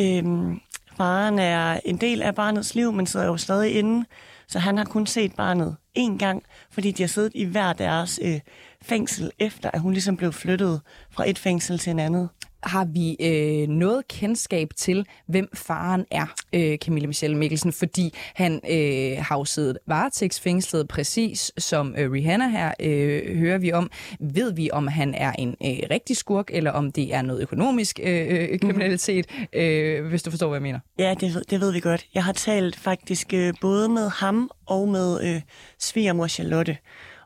øhm, 0.00 0.60
faren 0.96 1.38
er 1.38 1.80
en 1.84 1.96
del 1.96 2.22
af 2.22 2.34
barnets 2.34 2.74
liv, 2.74 2.92
men 2.92 3.06
sidder 3.06 3.26
jo 3.26 3.36
stadig 3.36 3.74
inde. 3.74 4.06
Så 4.48 4.58
han 4.58 4.78
har 4.78 4.84
kun 4.84 5.06
set 5.06 5.34
barnet 5.36 5.76
én 5.98 6.18
gang, 6.18 6.42
fordi 6.70 6.90
de 6.90 7.02
har 7.02 7.08
siddet 7.08 7.32
i 7.34 7.44
hver 7.44 7.72
deres 7.72 8.20
øh, 8.22 8.40
fængsel, 8.84 9.30
efter 9.38 9.70
at 9.72 9.80
hun 9.80 9.92
ligesom 9.92 10.16
blev 10.16 10.32
flyttet 10.32 10.80
fra 11.10 11.28
et 11.30 11.38
fængsel 11.38 11.78
til 11.78 11.90
en 11.90 11.98
andet. 11.98 12.28
Har 12.62 12.84
vi 12.84 13.16
øh, 13.20 13.68
noget 13.68 14.08
kendskab 14.08 14.68
til, 14.76 15.06
hvem 15.28 15.48
faren 15.54 16.04
er, 16.10 16.26
øh, 16.52 16.78
Camilla 16.78 17.06
Michelle 17.06 17.36
Mikkelsen? 17.36 17.72
Fordi 17.72 18.14
han 18.34 18.60
øh, 18.70 19.24
har 19.24 19.38
jo 19.38 19.44
siddet 19.44 19.78
varetægtsfængslet, 19.86 20.88
præcis 20.88 21.52
som 21.58 21.94
øh, 21.98 22.12
Rihanna 22.12 22.48
her 22.48 22.72
øh, 22.80 23.38
hører 23.38 23.58
vi 23.58 23.72
om. 23.72 23.90
Ved 24.20 24.52
vi, 24.54 24.70
om 24.70 24.86
han 24.86 25.14
er 25.14 25.32
en 25.32 25.48
øh, 25.48 25.78
rigtig 25.90 26.16
skurk, 26.16 26.50
eller 26.52 26.70
om 26.70 26.92
det 26.92 27.14
er 27.14 27.22
noget 27.22 27.42
økonomisk 27.42 28.00
øh, 28.02 28.26
øh, 28.30 28.58
kriminalitet, 28.58 29.26
øh, 29.52 30.06
hvis 30.06 30.22
du 30.22 30.30
forstår, 30.30 30.48
hvad 30.48 30.56
jeg 30.56 30.62
mener? 30.62 30.78
Ja, 30.98 31.14
det, 31.20 31.34
ved- 31.34 31.44
det 31.50 31.60
ved 31.60 31.72
vi 31.72 31.80
godt. 31.80 32.06
Jeg 32.14 32.24
har 32.24 32.32
talt 32.32 32.76
faktisk 32.76 33.34
øh, 33.34 33.54
både 33.60 33.88
med 33.88 34.08
ham 34.08 34.50
og 34.66 34.88
med 34.88 35.24
øh, 35.24 35.40
svigermor 35.78 36.26
Charlotte. 36.26 36.76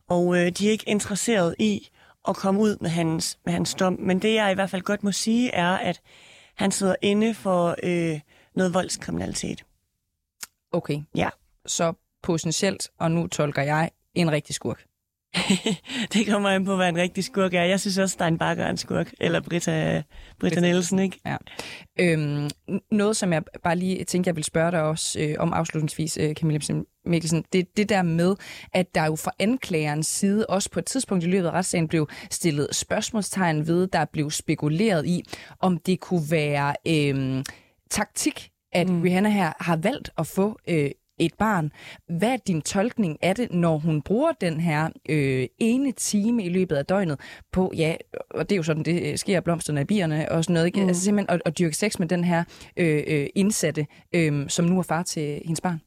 Og 0.09 0.37
øh, 0.37 0.51
de 0.53 0.67
er 0.67 0.71
ikke 0.71 0.89
interesseret 0.89 1.55
i 1.59 1.89
at 2.29 2.37
komme 2.37 2.61
ud 2.61 2.77
med 2.81 2.91
hans, 2.91 3.39
med 3.45 3.53
hans 3.53 3.75
dom. 3.75 3.97
Men 4.01 4.19
det, 4.23 4.35
jeg 4.35 4.51
i 4.53 4.55
hvert 4.55 4.71
fald 4.71 4.83
godt 4.83 5.03
må 5.05 5.13
sige, 5.13 5.51
er, 5.51 5.71
at 5.71 6.01
han 6.55 6.71
sidder 6.71 6.95
inde 7.03 7.35
for 7.35 7.77
øh, 7.83 8.21
noget 8.55 8.75
voldskriminalitet. 8.75 9.65
Okay, 10.73 11.01
Ja. 11.15 11.29
så 11.67 11.93
potentielt, 12.23 12.91
og 12.99 13.11
nu 13.11 13.27
tolker 13.27 13.63
jeg, 13.63 13.91
en 14.15 14.33
rigtig 14.33 14.55
skurk. 14.55 14.85
det 16.13 16.27
kommer 16.27 16.49
an 16.49 16.65
på, 16.65 16.77
hvad 16.77 16.89
en 16.89 16.97
rigtig 16.97 17.25
skurk 17.25 17.55
er. 17.55 17.63
Jeg 17.63 17.81
synes 17.81 17.99
også, 17.99 18.13
Stein 18.13 18.39
Bakker 18.39 18.65
er 18.65 18.71
en 18.71 18.77
skurk. 18.77 19.13
Eller 19.21 19.41
Britta, 19.41 20.03
Britta 20.41 20.61
Nielsen, 20.61 20.99
ikke? 20.99 21.21
Ja. 21.27 21.37
Øhm, 22.01 22.51
noget, 22.91 23.17
som 23.17 23.33
jeg 23.33 23.43
bare 23.63 23.77
lige 23.77 24.05
tænkte, 24.05 24.29
jeg 24.29 24.37
vil 24.37 24.45
spørge 24.45 24.71
dig 24.71 24.83
også 24.83 25.21
øh, 25.21 25.35
om 25.39 25.53
afslutningsvis, 25.53 26.17
øh, 26.21 26.35
Camilla 26.35 26.61
Mikkelsen, 27.09 27.45
det, 27.53 27.77
det 27.77 27.89
der 27.89 28.03
med, 28.03 28.37
at 28.73 28.95
der 28.95 29.07
jo 29.07 29.17
fra 29.17 29.31
anklagerens 29.39 30.07
side 30.07 30.47
også 30.47 30.71
på 30.71 30.79
et 30.79 30.85
tidspunkt 30.85 31.25
i 31.25 31.27
løbet 31.27 31.47
af 31.49 31.53
retssagen 31.53 31.89
blev 31.89 32.09
stillet 32.31 32.69
spørgsmålstegn 32.73 33.67
ved, 33.67 33.87
der 33.87 34.05
blev 34.05 34.31
spekuleret 34.31 35.07
i, 35.07 35.25
om 35.61 35.79
det 35.79 36.01
kunne 36.01 36.31
være 36.31 36.75
øh, 36.87 37.45
taktik, 37.91 38.51
at 38.73 38.89
mm. 38.89 39.03
Rihanna 39.03 39.29
her 39.29 39.53
har 39.61 39.77
valgt 39.77 40.11
at 40.19 40.27
få 40.27 40.59
øh, 40.69 40.91
et 41.19 41.35
barn. 41.35 41.73
Hvad 42.19 42.33
er 42.33 42.37
din 42.37 42.63
tolkning 42.63 43.19
af 43.23 43.35
det, 43.35 43.53
når 43.53 43.79
hun 43.79 44.03
bruger 44.03 44.33
den 44.41 44.61
her 44.61 44.89
øh, 45.09 45.47
ene 45.59 45.93
time 45.93 46.45
i 46.45 46.49
løbet 46.49 46.77
af 46.77 46.87
døgnet 46.87 47.21
på, 47.53 47.73
ja, 47.77 47.97
og 48.31 48.49
det 48.49 48.55
er 48.55 48.57
jo 48.57 48.63
sådan, 48.63 48.83
det 48.83 49.03
øh, 49.03 49.19
sker 49.19 49.41
blomsterne 49.41 49.81
af 49.81 49.87
bierne 49.87 50.33
og 50.33 50.45
sådan 50.45 50.55
noget, 50.55 50.67
ikke? 50.67 50.81
Mm. 50.81 50.89
Altså 50.89 51.03
simpelthen 51.03 51.35
at, 51.35 51.43
at 51.45 51.59
dyrke 51.59 51.77
sex 51.77 51.99
med 51.99 52.09
den 52.09 52.25
her 52.25 52.45
øh, 52.77 53.03
øh, 53.07 53.27
indsatte, 53.35 53.87
øh, 54.13 54.49
som 54.49 54.65
nu 54.65 54.79
er 54.79 54.83
far 54.83 55.03
til 55.03 55.41
hendes 55.45 55.61
barn? 55.61 55.81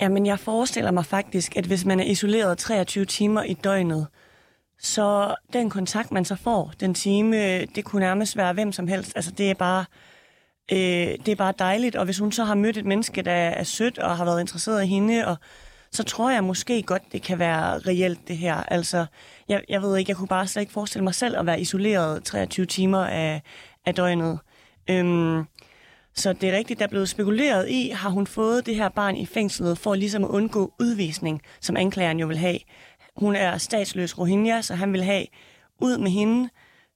Jamen, 0.00 0.26
jeg 0.26 0.38
forestiller 0.38 0.90
mig 0.90 1.06
faktisk, 1.06 1.56
at 1.56 1.66
hvis 1.66 1.84
man 1.84 2.00
er 2.00 2.04
isoleret 2.04 2.58
23 2.58 3.04
timer 3.04 3.42
i 3.42 3.54
døgnet, 3.54 4.06
så 4.78 5.34
den 5.52 5.70
kontakt, 5.70 6.12
man 6.12 6.24
så 6.24 6.36
får, 6.36 6.72
den 6.80 6.94
time, 6.94 7.64
det 7.64 7.84
kunne 7.84 8.00
nærmest 8.00 8.36
være 8.36 8.52
hvem 8.52 8.72
som 8.72 8.88
helst. 8.88 9.12
Altså, 9.16 9.30
det 9.30 9.50
er 9.50 9.54
bare, 9.54 9.84
øh, 10.72 11.18
det 11.26 11.28
er 11.28 11.36
bare 11.36 11.54
dejligt. 11.58 11.96
Og 11.96 12.04
hvis 12.04 12.18
hun 12.18 12.32
så 12.32 12.44
har 12.44 12.54
mødt 12.54 12.76
et 12.76 12.86
menneske, 12.86 13.22
der 13.22 13.32
er 13.32 13.64
sødt 13.64 13.98
og 13.98 14.16
har 14.16 14.24
været 14.24 14.40
interesseret 14.40 14.84
i 14.84 14.86
hende, 14.86 15.26
og 15.26 15.36
så 15.92 16.02
tror 16.02 16.30
jeg 16.30 16.44
måske 16.44 16.82
godt, 16.82 17.02
det 17.12 17.22
kan 17.22 17.38
være 17.38 17.78
reelt, 17.78 18.28
det 18.28 18.36
her. 18.36 18.54
Altså, 18.54 19.06
jeg, 19.48 19.62
jeg 19.68 19.82
ved 19.82 19.96
ikke, 19.96 20.10
jeg 20.10 20.16
kunne 20.16 20.28
bare 20.28 20.46
slet 20.46 20.60
ikke 20.60 20.72
forestille 20.72 21.04
mig 21.04 21.14
selv 21.14 21.38
at 21.38 21.46
være 21.46 21.60
isoleret 21.60 22.24
23 22.24 22.66
timer 22.66 23.04
af, 23.04 23.42
af 23.86 23.94
døgnet. 23.94 24.38
Øhm, 24.90 25.44
så 26.14 26.32
det 26.32 26.48
er 26.48 26.56
rigtigt, 26.56 26.78
der 26.78 26.84
er 26.84 26.88
blevet 26.88 27.08
spekuleret 27.08 27.68
i, 27.68 27.88
har 27.88 28.10
hun 28.10 28.26
fået 28.26 28.66
det 28.66 28.76
her 28.76 28.88
barn 28.88 29.16
i 29.16 29.26
fængslet 29.26 29.78
for 29.78 29.94
ligesom 29.94 30.24
at 30.24 30.30
undgå 30.30 30.72
udvisning, 30.80 31.42
som 31.60 31.76
anklageren 31.76 32.20
jo 32.20 32.26
vil 32.26 32.38
have. 32.38 32.58
Hun 33.16 33.36
er 33.36 33.58
statsløs 33.58 34.18
Rohingya, 34.18 34.62
så 34.62 34.74
han 34.74 34.92
vil 34.92 35.04
have 35.04 35.26
ud 35.80 35.98
med 35.98 36.10
hende. 36.10 36.48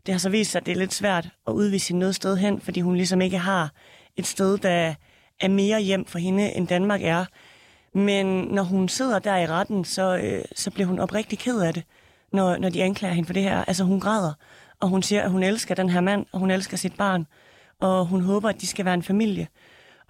Det 0.06 0.14
har 0.14 0.18
så 0.18 0.28
vist 0.28 0.50
sig, 0.50 0.60
at 0.60 0.66
det 0.66 0.72
er 0.72 0.78
lidt 0.78 0.94
svært 0.94 1.28
at 1.46 1.52
udvise 1.52 1.88
hende 1.88 2.00
noget 2.00 2.14
sted 2.14 2.36
hen, 2.36 2.60
fordi 2.60 2.80
hun 2.80 2.96
ligesom 2.96 3.20
ikke 3.20 3.38
har 3.38 3.72
et 4.16 4.26
sted, 4.26 4.58
der 4.58 4.94
er 5.40 5.48
mere 5.48 5.80
hjem 5.80 6.06
for 6.06 6.18
hende, 6.18 6.52
end 6.52 6.68
Danmark 6.68 7.02
er. 7.02 7.24
Men 7.94 8.26
når 8.26 8.62
hun 8.62 8.88
sidder 8.88 9.18
der 9.18 9.36
i 9.36 9.46
retten, 9.46 9.84
så, 9.84 10.16
øh, 10.16 10.44
så 10.56 10.70
bliver 10.70 10.86
hun 10.86 10.98
oprigtig 10.98 11.38
ked 11.38 11.60
af 11.60 11.74
det, 11.74 11.82
når, 12.32 12.56
når 12.56 12.68
de 12.68 12.82
anklager 12.82 13.14
hende 13.14 13.26
for 13.26 13.34
det 13.34 13.42
her. 13.42 13.64
Altså 13.64 13.84
hun 13.84 14.00
græder, 14.00 14.32
og 14.80 14.88
hun 14.88 15.02
siger, 15.02 15.22
at 15.22 15.30
hun 15.30 15.42
elsker 15.42 15.74
den 15.74 15.90
her 15.90 16.00
mand, 16.00 16.26
og 16.32 16.38
hun 16.38 16.50
elsker 16.50 16.76
sit 16.76 16.96
barn, 16.96 17.26
og 17.80 18.06
hun 18.06 18.20
håber, 18.20 18.48
at 18.48 18.60
de 18.60 18.66
skal 18.66 18.84
være 18.84 18.94
en 18.94 19.02
familie. 19.02 19.48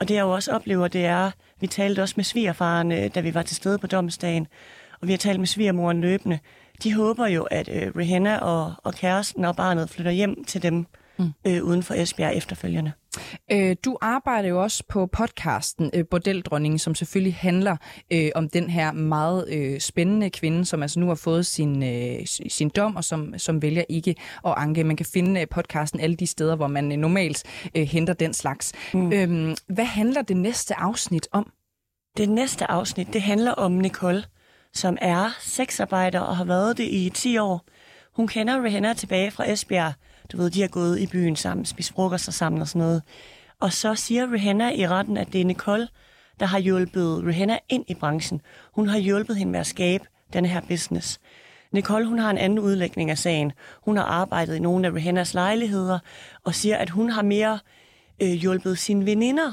Og 0.01 0.09
det 0.09 0.15
jeg 0.15 0.23
jo 0.23 0.31
også 0.31 0.53
oplever, 0.53 0.89
det 0.89 1.05
er, 1.05 1.31
vi 1.61 1.67
talte 1.67 2.03
også 2.03 2.15
med 2.17 2.25
svigerfaren, 2.25 2.93
øh, 2.93 3.11
da 3.15 3.21
vi 3.21 3.35
var 3.35 3.43
til 3.43 3.57
stede 3.57 3.79
på 3.79 3.87
domsdagen, 3.87 4.47
og 5.01 5.09
vi 5.09 5.13
har 5.13 5.19
talt 5.19 5.39
med 5.39 5.47
svigermoren 5.47 6.01
løbende. 6.01 6.39
De 6.83 6.95
håber 6.95 7.27
jo, 7.27 7.43
at 7.43 7.69
øh, 7.69 7.93
Rihanna 7.97 8.39
og, 8.39 8.75
og 8.85 8.95
kæresten 8.95 9.45
og 9.45 9.57
barnet 9.57 9.91
flytter 9.91 10.13
hjem 10.13 10.45
til 10.45 10.63
dem 10.63 10.87
mm. 11.19 11.33
øh, 11.47 11.65
uden 11.65 11.83
for 11.83 11.95
Esbjerg 11.95 12.37
efterfølgende. 12.37 12.93
Øh, 13.53 13.77
du 13.85 13.99
arbejder 14.01 14.49
jo 14.49 14.63
også 14.63 14.85
på 14.89 15.07
podcasten 15.07 15.91
øh, 15.95 16.05
Bordeldronningen, 16.11 16.79
som 16.79 16.95
selvfølgelig 16.95 17.35
handler 17.35 17.77
øh, 18.13 18.31
om 18.35 18.49
den 18.49 18.71
her 18.71 18.93
meget 18.93 19.49
øh, 19.49 19.81
spændende 19.81 20.31
kvinde, 20.31 20.65
som 20.65 20.83
altså 20.83 21.01
nu 21.01 21.07
har 21.07 21.15
fået 21.15 21.47
sin, 21.47 21.83
øh, 21.83 22.27
sin 22.49 22.69
dom, 22.69 22.97
og 22.97 23.05
som, 23.05 23.35
som 23.39 23.63
vælger 23.63 23.85
ikke 23.89 24.15
at 24.47 24.55
anke. 24.57 24.85
Man 24.85 24.97
kan 24.97 25.07
finde 25.07 25.41
øh, 25.41 25.49
podcasten 25.49 26.01
alle 26.01 26.17
de 26.17 26.27
steder, 26.27 26.57
hvor 26.57 26.67
man 26.67 26.93
øh, 26.93 26.99
normalt 26.99 27.43
øh, 27.75 27.83
henter 27.83 28.13
den 28.13 28.35
slags. 28.35 28.73
Mm. 28.95 29.13
Øhm, 29.13 29.57
hvad 29.69 29.85
handler 29.85 30.23
det 30.23 30.37
næste 30.37 30.75
afsnit 30.75 31.29
om? 31.33 31.51
Det 32.17 32.29
næste 32.29 32.71
afsnit, 32.71 33.13
det 33.13 33.23
handler 33.23 33.53
om 33.53 33.73
Nicole, 33.73 34.25
som 34.73 34.99
er 35.01 35.31
sexarbejder 35.41 36.21
og 36.21 36.37
har 36.37 36.45
været 36.45 36.79
det 36.79 36.85
i 36.85 37.11
10 37.15 37.39
år. 37.39 37.65
Hun 38.17 38.29
kender 38.29 38.65
Rihanna 38.65 38.93
tilbage 38.93 39.31
fra 39.31 39.51
Esbjerg. 39.51 39.93
Du 40.33 40.37
ved, 40.37 40.51
de 40.51 40.61
har 40.61 40.69
gået 40.69 40.99
i 40.99 41.07
byen 41.07 41.37
sammen, 41.37 41.67
spist 41.67 41.93
frokost 41.93 42.29
og 42.29 42.35
sammen 42.35 42.61
og 42.61 42.69
sådan 42.69 42.83
noget. 42.83 43.03
Og 43.61 43.73
så 43.73 43.95
siger 43.95 44.33
Rihanna 44.33 44.71
i 44.75 44.89
retten, 44.89 45.17
at 45.17 45.33
det 45.33 45.41
er 45.41 45.45
Nicole, 45.45 45.89
der 46.41 46.47
har 46.47 46.59
hjulpet 46.59 47.25
Rihanna 47.27 47.59
ind 47.69 47.85
i 47.89 47.95
branchen. 47.95 48.41
Hun 48.73 48.89
har 48.89 48.99
hjulpet 48.99 49.37
hende 49.37 49.53
med 49.53 49.61
at 49.61 49.67
skabe 49.67 50.05
den 50.33 50.45
her 50.47 50.61
business. 50.61 51.21
Nicole, 51.73 52.07
hun 52.07 52.19
har 52.19 52.31
en 52.31 52.39
anden 52.39 52.59
udlægning 52.59 53.11
af 53.11 53.19
sagen. 53.19 53.53
Hun 53.83 53.97
har 53.97 54.05
arbejdet 54.05 54.57
i 54.57 54.59
nogle 54.59 54.87
af 54.87 54.93
Rihannas 54.93 55.35
lejligheder 55.35 55.99
og 56.45 56.55
siger, 56.55 56.77
at 56.77 56.91
hun 56.91 57.11
har 57.11 57.23
mere 57.23 57.59
øh, 58.23 58.29
hjulpet 58.29 58.79
sine 58.79 59.07
veninder 59.07 59.53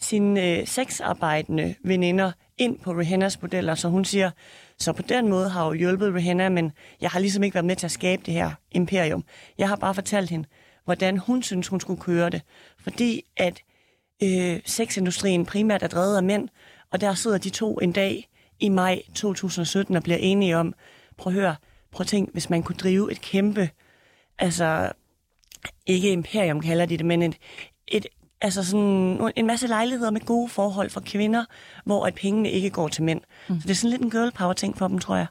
sine 0.00 0.42
øh, 0.42 0.66
sexarbejdende 0.66 1.74
veninder 1.84 2.32
ind 2.58 2.78
på 2.78 2.92
Rihannas 2.92 3.42
modeller. 3.42 3.74
Så 3.74 3.88
hun 3.88 4.04
siger, 4.04 4.30
så 4.78 4.92
på 4.92 5.02
den 5.02 5.28
måde 5.28 5.48
har 5.48 5.64
jeg 5.64 5.68
jo 5.70 5.78
hjulpet 5.78 6.14
Rihanna, 6.14 6.48
men 6.48 6.72
jeg 7.00 7.10
har 7.10 7.20
ligesom 7.20 7.42
ikke 7.42 7.54
været 7.54 7.64
med 7.64 7.76
til 7.76 7.86
at 7.86 7.90
skabe 7.90 8.22
det 8.26 8.34
her 8.34 8.50
imperium. 8.72 9.24
Jeg 9.58 9.68
har 9.68 9.76
bare 9.76 9.94
fortalt 9.94 10.30
hende, 10.30 10.48
hvordan 10.84 11.18
hun 11.18 11.42
synes, 11.42 11.68
hun 11.68 11.80
skulle 11.80 12.00
køre 12.00 12.30
det. 12.30 12.42
Fordi 12.78 13.22
at 13.36 13.60
øh, 14.22 14.60
sexindustrien 14.64 15.46
primært 15.46 15.82
er 15.82 15.88
drevet 15.88 16.16
af 16.16 16.22
mænd, 16.22 16.48
og 16.92 17.00
der 17.00 17.14
sidder 17.14 17.38
de 17.38 17.50
to 17.50 17.78
en 17.78 17.92
dag 17.92 18.28
i 18.60 18.68
maj 18.68 19.02
2017 19.14 19.96
og 19.96 20.02
bliver 20.02 20.18
enige 20.18 20.56
om, 20.56 20.74
prøv 21.16 21.32
at 21.32 21.40
høre, 21.40 21.56
prøv 21.92 22.02
at 22.02 22.06
tænk, 22.06 22.32
hvis 22.32 22.50
man 22.50 22.62
kunne 22.62 22.76
drive 22.76 23.12
et 23.12 23.20
kæmpe, 23.20 23.70
altså 24.38 24.92
ikke 25.86 26.12
imperium 26.12 26.60
kalder 26.60 26.86
de 26.86 26.96
det, 26.96 27.06
men 27.06 27.22
et, 27.22 27.38
et 27.88 28.06
altså 28.40 28.64
sådan 28.64 29.32
en 29.36 29.46
masse 29.46 29.66
lejligheder 29.66 30.10
med 30.10 30.20
gode 30.20 30.48
forhold 30.48 30.90
for 30.90 31.00
kvinder, 31.00 31.44
hvor 31.84 32.06
at 32.06 32.14
pengene 32.14 32.50
ikke 32.50 32.70
går 32.70 32.88
til 32.88 33.02
mænd. 33.02 33.20
Mm. 33.48 33.60
Så 33.60 33.62
det 33.62 33.70
er 33.70 33.74
sådan 33.74 33.90
lidt 33.90 34.02
en 34.02 34.10
girl 34.10 34.32
power 34.32 34.52
ting 34.52 34.78
for 34.78 34.88
dem, 34.88 34.98
tror 34.98 35.16
jeg. 35.16 35.26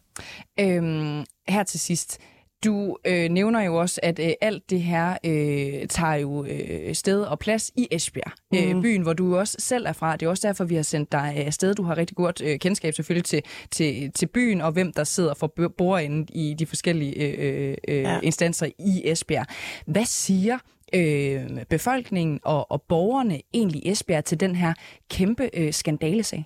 Øhm, 0.60 1.26
her 1.48 1.64
til 1.64 1.80
sidst, 1.80 2.20
du 2.66 2.98
øh, 3.06 3.30
nævner 3.30 3.62
jo 3.62 3.76
også, 3.76 4.00
at 4.04 4.20
øh, 4.20 4.32
alt 4.42 4.70
det 4.70 4.82
her 4.82 5.18
øh, 5.26 5.88
tager 5.88 6.14
jo 6.14 6.46
øh, 6.46 6.96
sted 6.96 7.22
og 7.22 7.40
plads 7.40 7.72
i 7.78 7.88
Esbjerg, 7.92 8.32
mm. 8.52 8.78
øh, 8.78 8.82
byen, 8.82 9.02
hvor 9.02 9.14
du 9.14 9.38
også 9.38 9.56
selv 9.60 9.86
er 9.86 9.94
fra. 9.94 10.16
Det 10.16 10.26
er 10.26 10.30
også 10.30 10.48
derfor, 10.48 10.64
vi 10.64 10.76
har 10.76 10.84
sendt 10.84 11.12
dig 11.12 11.34
afsted. 11.36 11.76
Du 11.76 11.84
har 11.84 11.98
rigtig 11.98 12.18
godt 12.18 12.42
øh, 12.42 12.60
kendskab 12.60 12.94
selvfølgelig 12.94 13.26
til, 13.26 13.42
til, 13.72 14.12
til 14.12 14.26
byen, 14.26 14.62
og 14.62 14.72
hvem 14.72 14.94
der 14.94 15.04
sidder 15.04 15.34
for 15.34 15.54
bordenden 15.78 16.28
i 16.34 16.56
de 16.60 16.66
forskellige 16.66 17.14
øh, 17.16 17.78
øh, 17.88 18.02
ja. 18.02 18.20
instanser 18.20 18.66
i 18.80 19.02
Esbjerg. 19.06 19.46
Hvad 19.88 20.06
siger 20.06 20.58
øh, 20.96 21.66
befolkningen 21.66 22.40
og, 22.44 22.72
og 22.72 22.82
borgerne 22.82 23.42
egentlig 23.54 23.86
i 23.86 23.92
Esbjerg 23.92 24.26
til 24.26 24.40
den 24.40 24.56
her 24.56 24.74
kæmpe 25.10 25.50
øh, 25.54 25.74
skandalesag? 25.74 26.46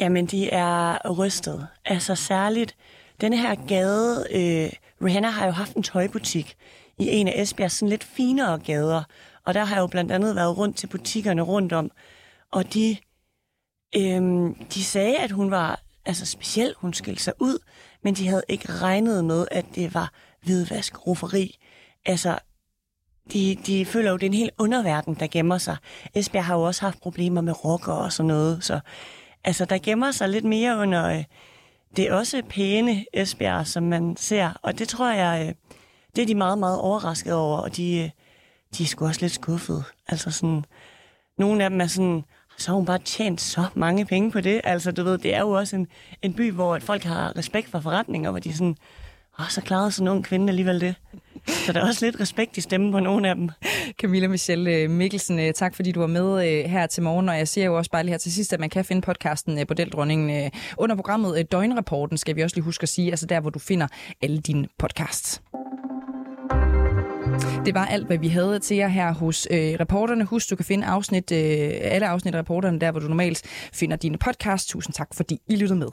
Jamen, 0.00 0.26
de 0.26 0.50
er 0.50 1.10
rystet. 1.18 1.66
Altså 1.84 2.14
særligt 2.14 2.76
denne 3.20 3.38
her 3.38 3.54
gade... 3.54 4.26
Øh, 4.30 4.72
Rihanna 5.04 5.28
har 5.28 5.46
jo 5.46 5.52
haft 5.52 5.76
en 5.76 5.82
tøjbutik 5.82 6.56
i 6.98 7.08
en 7.08 7.28
af 7.28 7.42
Esbjergs 7.42 7.74
sådan 7.74 7.88
lidt 7.88 8.04
finere 8.04 8.58
gader, 8.58 9.02
og 9.46 9.54
der 9.54 9.64
har 9.64 9.76
jeg 9.76 9.82
jo 9.82 9.86
blandt 9.86 10.12
andet 10.12 10.36
været 10.36 10.58
rundt 10.58 10.76
til 10.76 10.86
butikkerne 10.86 11.42
rundt 11.42 11.72
om, 11.72 11.90
og 12.52 12.74
de, 12.74 12.96
øhm, 13.96 14.54
de 14.54 14.84
sagde, 14.84 15.16
at 15.16 15.30
hun 15.30 15.50
var 15.50 15.80
altså 16.06 16.26
speciel, 16.26 16.74
hun 16.76 16.94
skilte 16.94 17.22
sig 17.22 17.32
ud, 17.40 17.58
men 18.02 18.14
de 18.14 18.28
havde 18.28 18.42
ikke 18.48 18.72
regnet 18.72 19.24
med, 19.24 19.46
at 19.50 19.64
det 19.74 19.94
var 19.94 20.12
hvidvask, 20.42 21.06
roferi, 21.06 21.58
Altså, 22.06 22.38
de, 23.32 23.56
de 23.66 23.84
føler 23.84 24.10
jo, 24.10 24.16
det 24.16 24.22
er 24.22 24.30
en 24.30 24.34
hel 24.34 24.50
underverden, 24.58 25.14
der 25.14 25.26
gemmer 25.26 25.58
sig. 25.58 25.76
Esbjerg 26.14 26.44
har 26.44 26.54
jo 26.54 26.62
også 26.62 26.82
haft 26.82 27.00
problemer 27.00 27.40
med 27.40 27.64
rocker 27.64 27.92
og 27.92 28.12
sådan 28.12 28.28
noget, 28.28 28.64
så 28.64 28.80
altså, 29.44 29.64
der 29.64 29.78
gemmer 29.78 30.10
sig 30.10 30.28
lidt 30.28 30.44
mere 30.44 30.76
under 30.76 31.08
øh, 31.08 31.24
det 31.96 32.08
er 32.08 32.14
også 32.14 32.42
pæne 32.48 33.04
Esbjerg, 33.12 33.66
som 33.66 33.82
man 33.82 34.16
ser, 34.16 34.50
og 34.62 34.78
det 34.78 34.88
tror 34.88 35.12
jeg, 35.12 35.46
øh, 35.46 35.54
det 36.16 36.22
er 36.22 36.26
de 36.26 36.34
meget, 36.34 36.58
meget 36.58 36.78
overrasket 36.78 37.32
over, 37.34 37.58
og 37.58 37.76
de, 37.76 37.98
øh, 37.98 38.10
de 38.78 38.82
er 38.82 38.86
sgu 38.86 39.06
også 39.06 39.20
lidt 39.20 39.32
skuffede. 39.32 39.82
Altså 40.08 40.30
sådan, 40.30 40.64
nogle 41.38 41.64
af 41.64 41.70
dem 41.70 41.80
er 41.80 41.86
sådan, 41.86 42.24
så 42.58 42.70
har 42.70 42.76
hun 42.76 42.86
bare 42.86 42.98
tjent 42.98 43.40
så 43.40 43.64
mange 43.74 44.06
penge 44.06 44.30
på 44.30 44.40
det. 44.40 44.60
Altså, 44.64 44.92
du 44.92 45.02
ved, 45.02 45.18
det 45.18 45.34
er 45.34 45.40
jo 45.40 45.50
også 45.50 45.76
en, 45.76 45.86
en 46.22 46.34
by, 46.34 46.52
hvor 46.52 46.78
folk 46.78 47.02
har 47.02 47.36
respekt 47.36 47.70
for 47.70 47.80
forretninger, 47.80 48.30
hvor 48.30 48.40
de 48.40 48.52
sådan, 48.52 48.76
åh, 49.38 49.48
så 49.48 49.60
klarede 49.60 49.92
sådan 49.92 50.06
en 50.06 50.12
ung 50.12 50.24
kvinde 50.24 50.48
alligevel 50.48 50.80
det. 50.80 50.94
Så 51.66 51.72
der 51.72 51.80
er 51.80 51.86
også 51.86 52.06
lidt 52.06 52.20
respekt 52.20 52.56
i 52.56 52.60
stemmen 52.60 52.92
på 52.92 53.00
nogle 53.00 53.28
af 53.28 53.34
dem. 53.34 53.50
Camilla 54.00 54.28
Michelle 54.28 54.74
øh, 54.74 54.90
Mikkelsen, 54.90 55.38
øh, 55.38 55.52
tak 55.52 55.74
fordi 55.74 55.92
du 55.92 56.00
var 56.00 56.06
med 56.06 56.48
øh, 56.48 56.70
her 56.70 56.86
til 56.86 57.02
morgen. 57.02 57.28
Og 57.28 57.38
jeg 57.38 57.48
siger 57.48 57.64
jo 57.64 57.76
også 57.76 57.90
bare 57.90 58.02
lige 58.02 58.12
her 58.12 58.18
til 58.18 58.32
sidst, 58.32 58.52
at 58.52 58.60
man 58.60 58.70
kan 58.70 58.84
finde 58.84 59.02
podcasten 59.02 59.66
Bordeldronningen 59.66 60.50
under 60.78 60.96
programmet 60.96 61.52
Døgnrapporten, 61.52 62.18
skal 62.18 62.36
vi 62.36 62.42
også 62.42 62.56
lige 62.56 62.64
huske 62.64 62.82
at 62.82 62.88
sige. 62.88 63.10
Altså 63.10 63.26
der, 63.26 63.40
hvor 63.40 63.50
du 63.50 63.58
finder 63.58 63.86
alle 64.22 64.40
dine 64.40 64.68
podcasts. 64.78 65.42
Det 67.64 67.74
var 67.74 67.86
alt, 67.86 68.06
hvad 68.06 68.18
vi 68.18 68.28
havde 68.28 68.58
til 68.58 68.76
jer 68.76 68.88
her 68.88 69.14
hos 69.14 69.48
øh, 69.50 69.76
reporterne. 69.80 70.24
Husk, 70.24 70.50
du 70.50 70.56
kan 70.56 70.64
finde 70.64 70.86
afsnit, 70.86 71.32
øh, 71.32 71.70
alle 71.82 72.06
afsnit 72.06 72.34
af 72.34 72.38
reporterne 72.38 72.78
der, 72.78 72.90
hvor 72.90 73.00
du 73.00 73.08
normalt 73.08 73.42
finder 73.72 73.96
dine 73.96 74.18
podcasts. 74.18 74.70
Tusind 74.70 74.94
tak, 74.94 75.08
fordi 75.14 75.40
I 75.48 75.56
lyttede 75.56 75.78
med. 75.78 75.88